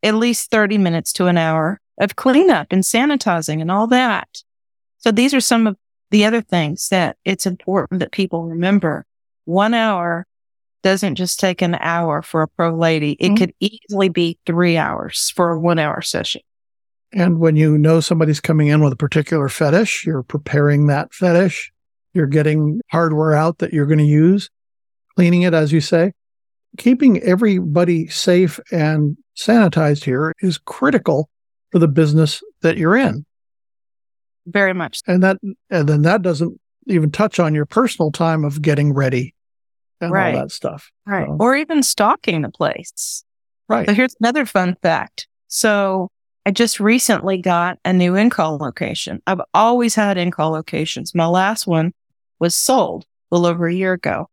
at 0.08 0.16
least 0.16 0.49
30 0.51 0.78
minutes 0.78 1.12
to 1.14 1.28
an 1.28 1.38
hour 1.38 1.80
of 1.99 2.16
cleanup 2.16 2.68
and 2.72 2.84
sanitizing 2.84 3.60
and 3.60 3.70
all 3.70 3.88
that. 3.88 4.41
So 4.99 5.12
these 5.12 5.34
are 5.34 5.41
some 5.41 5.68
of 5.68 5.76
the 6.12 6.24
other 6.24 6.41
things 6.41 6.88
that 6.89 7.18
it's 7.26 7.45
important 7.45 7.99
that 7.99 8.12
people 8.12 8.45
remember. 8.45 9.05
One 9.45 9.74
hour 9.74 10.26
doesn't 10.82 11.16
just 11.16 11.39
take 11.39 11.62
an 11.62 11.76
hour 11.76 12.22
for 12.22 12.41
a 12.41 12.47
pro 12.47 12.74
lady. 12.74 13.18
It 13.20 13.28
mm-hmm. 13.28 13.36
could 13.36 13.53
easily 13.60 14.10
be 14.10 14.38
three 14.45 14.78
hours 14.78 15.32
for 15.36 15.51
a 15.51 15.60
one 15.60 15.80
hour 15.80 16.01
session. 16.01 16.41
And 17.14 17.39
when 17.39 17.55
you 17.55 17.78
know 17.78 17.99
somebody's 17.99 18.39
coming 18.39 18.68
in 18.68 18.82
with 18.82 18.93
a 18.93 18.97
particular 18.97 19.49
fetish, 19.49 20.05
you're 20.05 20.24
preparing 20.24 20.88
that 20.88 21.14
fetish. 21.14 21.72
You're 22.14 22.28
getting 22.28 22.80
hardware 22.91 23.34
out 23.34 23.58
that 23.60 23.74
you're 23.74 23.86
going 23.86 23.97
to 23.99 24.05
use, 24.05 24.49
cleaning 25.16 25.41
it, 25.43 25.53
as 25.53 25.72
you 25.72 25.82
say. 25.82 26.14
Keeping 26.78 27.22
everybody 27.22 28.08
safe 28.08 28.60
and 28.72 29.18
sanitized 29.38 30.04
here 30.04 30.34
is 30.42 30.58
critical 30.58 31.30
for 31.72 31.80
the 31.80 31.88
business 31.88 32.42
that 32.62 32.78
you're 32.78 32.96
in 32.96 33.26
very 34.48 34.74
much. 34.74 35.02
And 35.06 35.22
that, 35.24 35.38
and 35.70 35.88
then 35.88 36.02
that 36.04 36.22
doesn't 36.22 36.60
even 36.88 37.12
touch 37.12 37.40
on 37.40 37.54
your 37.54 37.66
personal 37.66 38.12
time 38.12 38.44
of 38.44 38.62
getting 38.62 38.94
ready 38.94 39.36
and 40.00 40.12
right. 40.12 40.34
all 40.34 40.42
that 40.42 40.52
stuff. 40.52 40.90
Right. 41.06 41.28
So. 41.28 41.38
Or 41.40 41.56
even 41.56 41.84
stalking 41.84 42.42
the 42.42 42.50
place. 42.50 43.24
Right. 43.68 43.88
So 43.88 43.94
here's 43.94 44.16
another 44.22 44.46
fun 44.46 44.78
fact. 44.82 45.28
So 45.50 46.10
I 46.46 46.52
just 46.52 46.80
recently 46.80 47.40
got 47.40 47.78
a 47.84 47.92
new 47.92 48.16
in-call 48.16 48.58
location. 48.58 49.22
I've 49.28 49.42
always 49.54 49.96
had 49.96 50.18
in-call 50.18 50.52
locations. 50.52 51.14
My 51.14 51.28
last 51.28 51.68
one 51.68 51.94
was 52.40 52.56
sold 52.56 53.06
a 53.30 53.36
little 53.36 53.48
over 53.48 53.68
a 53.68 53.74
year 53.74 53.94
ago. 53.94 54.30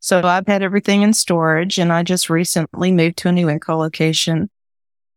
So 0.00 0.22
I've 0.22 0.46
had 0.46 0.62
everything 0.62 1.02
in 1.02 1.12
storage 1.12 1.78
and 1.78 1.92
I 1.92 2.02
just 2.02 2.30
recently 2.30 2.92
moved 2.92 3.18
to 3.18 3.28
a 3.28 3.32
new 3.32 3.48
in-call 3.48 3.78
location. 3.78 4.50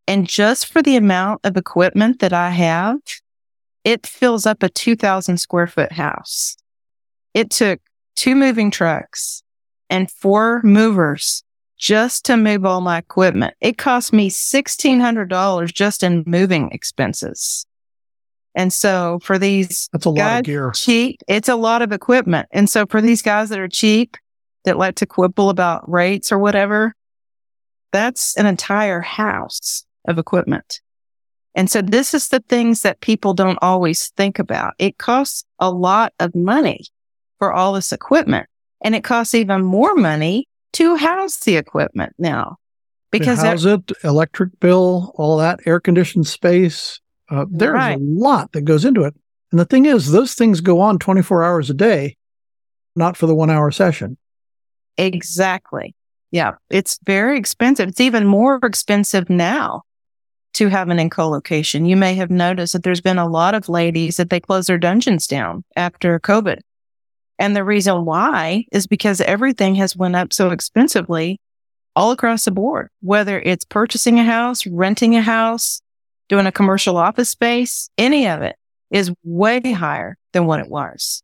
And 0.08 0.28
just 0.28 0.68
for 0.68 0.82
the 0.82 0.96
amount 0.96 1.42
of 1.44 1.56
equipment 1.56 2.20
that 2.20 2.34
I 2.34 2.50
have, 2.50 2.98
it 3.84 4.06
fills 4.06 4.46
up 4.46 4.64
a 4.64 4.70
2000 4.70 5.38
square 5.38 5.68
foot 5.68 5.92
house. 5.92 6.58
It 7.34 7.50
took 7.50 7.80
two 8.16 8.36
moving 8.36 8.72
trucks 8.72 9.44
and 9.90 10.10
four 10.10 10.62
movers 10.64 11.44
just 11.78 12.26
to 12.26 12.38
move 12.38 12.66
all 12.66 12.82
my 12.82 12.98
equipment. 12.98 13.56
It 13.60 13.78
cost 13.78 14.14
me 14.14 14.30
$1,600 14.30 15.74
just 15.74 16.04
in 16.04 16.24
moving 16.28 16.70
expenses. 16.72 17.66
And 18.54 18.72
so 18.74 19.20
for 19.24 19.40
these 19.40 19.90
That's 19.94 20.06
a 20.06 20.10
lot 20.10 20.40
of 20.40 20.44
gear. 20.46 20.72
cheap, 20.72 21.22
it's 21.28 21.50
a 21.50 21.56
lot 21.56 21.82
of 21.82 21.92
equipment. 21.92 22.48
And 22.52 22.70
so 22.70 22.86
for 22.86 23.02
these 23.02 23.22
guys 23.22 23.50
that 23.50 23.60
are 23.60 23.68
cheap, 23.68 24.18
that 24.66 24.78
like 24.78 24.96
to 24.96 25.06
quibble 25.06 25.50
about 25.50 25.90
rates 25.90 26.32
or 26.32 26.40
whatever, 26.40 26.96
that's 27.92 28.36
an 28.38 28.46
entire 28.46 29.02
house 29.02 29.86
of 30.08 30.18
equipment. 30.18 30.82
And 31.54 31.70
so 31.70 31.82
this 31.82 32.14
is 32.14 32.30
the 32.30 32.40
things 32.40 32.82
that 32.82 33.02
people 33.02 33.34
don't 33.34 33.60
always 33.62 34.10
think 34.16 34.40
about. 34.40 34.74
It 34.80 34.98
costs 34.98 35.44
a 35.60 35.70
lot 35.70 36.14
of 36.20 36.34
money 36.34 36.86
for 37.40 37.52
all 37.52 37.74
this 37.74 37.92
equipment 37.92 38.48
and 38.82 38.96
it 38.96 39.04
costs 39.04 39.36
even 39.36 39.64
more 39.64 39.96
money 39.96 40.48
to 40.74 40.96
house 40.96 41.40
the 41.40 41.58
equipment 41.58 42.14
now 42.18 42.58
because 43.12 43.42
house 43.42 43.66
it, 43.66 43.92
electric 44.04 44.58
bill, 44.60 45.12
all 45.16 45.38
that 45.38 45.60
air 45.66 45.80
conditioned 45.80 46.28
space. 46.28 47.00
Uh, 47.30 47.46
there's 47.50 47.74
right. 47.74 47.98
a 47.98 48.02
lot 48.02 48.52
that 48.54 48.62
goes 48.62 48.86
into 48.86 49.04
it. 49.04 49.14
And 49.52 49.60
the 49.60 49.66
thing 49.66 49.86
is, 49.86 50.12
those 50.12 50.34
things 50.34 50.62
go 50.62 50.80
on 50.80 50.98
24 50.98 51.44
hours 51.44 51.70
a 51.70 51.74
day, 51.74 52.16
not 52.96 53.18
for 53.18 53.28
the 53.28 53.36
one 53.36 53.50
hour 53.50 53.70
session. 53.70 54.18
Exactly. 54.98 55.96
Yeah. 56.32 56.54
It's 56.70 57.00
very 57.06 57.38
expensive. 57.38 57.90
It's 57.90 58.02
even 58.02 58.26
more 58.26 58.60
expensive 58.64 59.30
now 59.30 59.84
to 60.54 60.68
have 60.68 60.90
an 60.90 61.00
in-call 61.00 61.30
location. 61.30 61.86
You 61.86 61.96
may 61.96 62.14
have 62.16 62.30
noticed 62.30 62.74
that 62.74 62.84
there's 62.84 63.02
been 63.02 63.18
a 63.18 63.28
lot 63.28 63.56
of 63.56 63.70
ladies 63.70 64.18
that 64.18 64.30
they 64.30 64.40
close 64.40 64.68
their 64.68 64.78
dungeons 64.78 65.28
down 65.28 65.64
after 65.76 66.20
COVID. 66.20 66.60
And 67.40 67.56
the 67.56 67.64
reason 67.64 68.06
why 68.06 68.66
is 68.72 68.86
because 68.86 69.22
everything 69.22 69.76
has 69.76 69.96
went 69.96 70.16
up 70.16 70.32
so 70.32 70.52
expensively 70.52 71.40
all 71.96 72.12
across 72.12 72.46
the 72.46 72.52
board, 72.52 72.90
whether 73.02 73.40
it's 73.40 73.66
purchasing 73.66 74.20
a 74.20 74.24
house, 74.24 74.68
renting 74.68 75.16
a 75.16 75.22
house, 75.22 75.82
doing 76.30 76.46
a 76.46 76.52
commercial 76.52 76.98
office 76.98 77.30
space, 77.30 77.90
any 77.98 78.28
of 78.28 78.42
it 78.42 78.56
is 78.92 79.12
way 79.24 79.60
higher 79.72 80.18
than 80.34 80.46
what 80.46 80.60
it 80.60 80.70
was. 80.70 81.24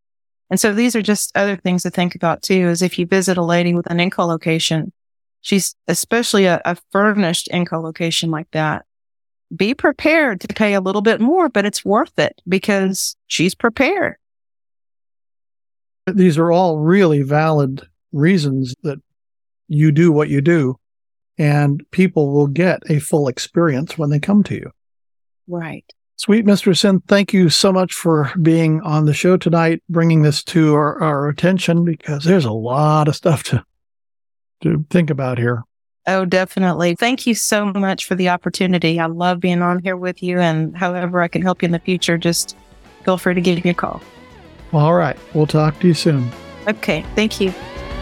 And 0.50 0.60
so 0.60 0.74
these 0.74 0.96
are 0.96 1.02
just 1.02 1.36
other 1.36 1.58
things 1.58 1.84
to 1.84 1.90
think 1.90 2.16
about 2.16 2.42
too, 2.42 2.70
is 2.70 2.82
if 2.82 2.98
you 2.98 3.06
visit 3.06 3.38
a 3.38 3.44
lady 3.44 3.74
with 3.74 3.90
an 3.92 4.00
in-call 4.00 4.28
location, 4.28 4.94
she's 5.42 5.76
especially 5.88 6.46
a, 6.46 6.62
a 6.64 6.78
furnished 6.92 7.48
in-call 7.50 7.82
location 7.82 8.32
like 8.32 8.50
that 8.52 8.86
be 9.56 9.74
prepared 9.74 10.42
to 10.42 10.48
pay 10.48 10.74
a 10.74 10.82
little 10.82 11.02
bit 11.02 11.22
more, 11.22 11.50
but 11.50 11.66
it's 11.66 11.86
worth 11.86 12.18
it 12.18 12.42
because 12.48 13.16
she's 13.28 13.56
prepared. 13.56 14.16
These 16.06 16.38
are 16.38 16.52
all 16.52 16.80
really 16.80 17.22
valid 17.22 17.88
reasons 18.12 18.76
that 18.84 19.00
you 19.68 19.92
do 19.92 20.12
what 20.12 20.30
you 20.30 20.42
do, 20.42 20.78
and 21.38 21.84
people 21.92 22.32
will 22.32 22.48
get 22.48 22.82
a 22.90 23.00
full 23.00 23.28
experience 23.28 23.98
when 23.98 24.10
they 24.10 24.20
come 24.20 24.44
to 24.44 24.56
you. 24.56 24.72
Right. 25.48 25.86
Sweet 26.18 26.46
Mr. 26.46 26.76
Cyn, 26.76 27.02
thank 27.08 27.32
you 27.32 27.48
so 27.50 27.72
much 27.72 27.94
for 27.94 28.32
being 28.42 28.82
on 28.82 29.06
the 29.06 29.14
show 29.14 29.38
tonight, 29.38 29.84
bringing 29.88 30.24
this 30.24 30.44
to 30.46 30.74
our, 30.74 31.02
our 31.02 31.30
attention 31.30 31.86
because 31.86 32.24
there's 32.24 32.46
a 32.46 32.52
lot 32.52 33.08
of 33.08 33.16
stuff 33.16 33.44
to 33.44 33.64
to 34.62 34.84
think 34.90 35.12
about 35.12 35.38
here. 35.38 35.64
Oh, 36.08 36.26
definitely. 36.26 36.96
Thank 36.96 37.28
you 37.28 37.36
so 37.36 37.66
much 37.66 38.06
for 38.06 38.16
the 38.16 38.30
opportunity. 38.30 39.00
I 39.00 39.06
love 39.08 39.40
being 39.40 39.62
on 39.62 39.84
here 39.84 39.98
with 39.98 40.24
you. 40.24 40.40
And 40.40 40.76
however 40.76 41.22
I 41.22 41.28
can 41.28 41.42
help 41.42 41.62
you 41.62 41.68
in 41.68 41.74
the 41.74 41.80
future, 41.80 42.18
just 42.18 42.58
feel 43.04 43.18
free 43.18 43.36
to 43.36 43.42
give 43.42 43.64
me 43.64 43.70
a 43.70 43.74
call. 43.74 44.02
All 44.74 44.94
right. 44.94 45.18
We'll 45.34 45.48
talk 45.48 45.80
to 45.82 45.88
you 45.88 45.94
soon. 45.94 46.32
Okay. 46.68 47.06
Thank 47.14 47.40
you. 47.42 47.54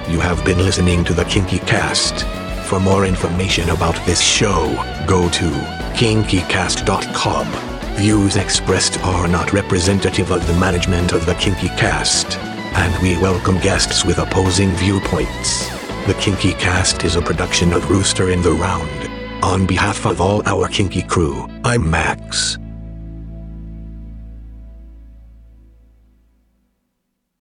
You 0.08 0.20
have 0.20 0.46
been 0.46 0.60
listening 0.60 1.04
to 1.06 1.14
the 1.14 1.26
Kinky 1.26 1.60
Cast. 1.60 2.26
For 2.70 2.80
more 2.80 3.06
information 3.06 3.72
about 3.72 3.96
this 4.06 4.22
show, 4.22 4.68
go 5.08 5.28
to 5.30 5.50
kinkycast.com. 5.96 7.75
Views 7.96 8.36
expressed 8.36 9.00
are 9.06 9.26
not 9.26 9.54
representative 9.54 10.30
of 10.30 10.46
the 10.48 10.54
management 10.60 11.14
of 11.14 11.26
the 11.26 11.34
Kinky 11.36 11.70
Cast, 11.70 12.38
and 12.38 13.02
we 13.02 13.18
welcome 13.22 13.58
guests 13.60 14.04
with 14.04 14.18
opposing 14.18 14.70
viewpoints. 14.72 15.70
The 16.06 16.14
Kinky 16.20 16.52
Cast 16.54 17.06
is 17.06 17.16
a 17.16 17.22
production 17.22 17.72
of 17.72 17.90
Rooster 17.90 18.32
in 18.32 18.42
the 18.42 18.52
Round. 18.52 19.44
On 19.46 19.66
behalf 19.66 20.06
of 20.06 20.20
all 20.20 20.46
our 20.46 20.68
Kinky 20.68 21.04
crew, 21.04 21.50
I'm 21.64 21.90
Max. 21.90 22.58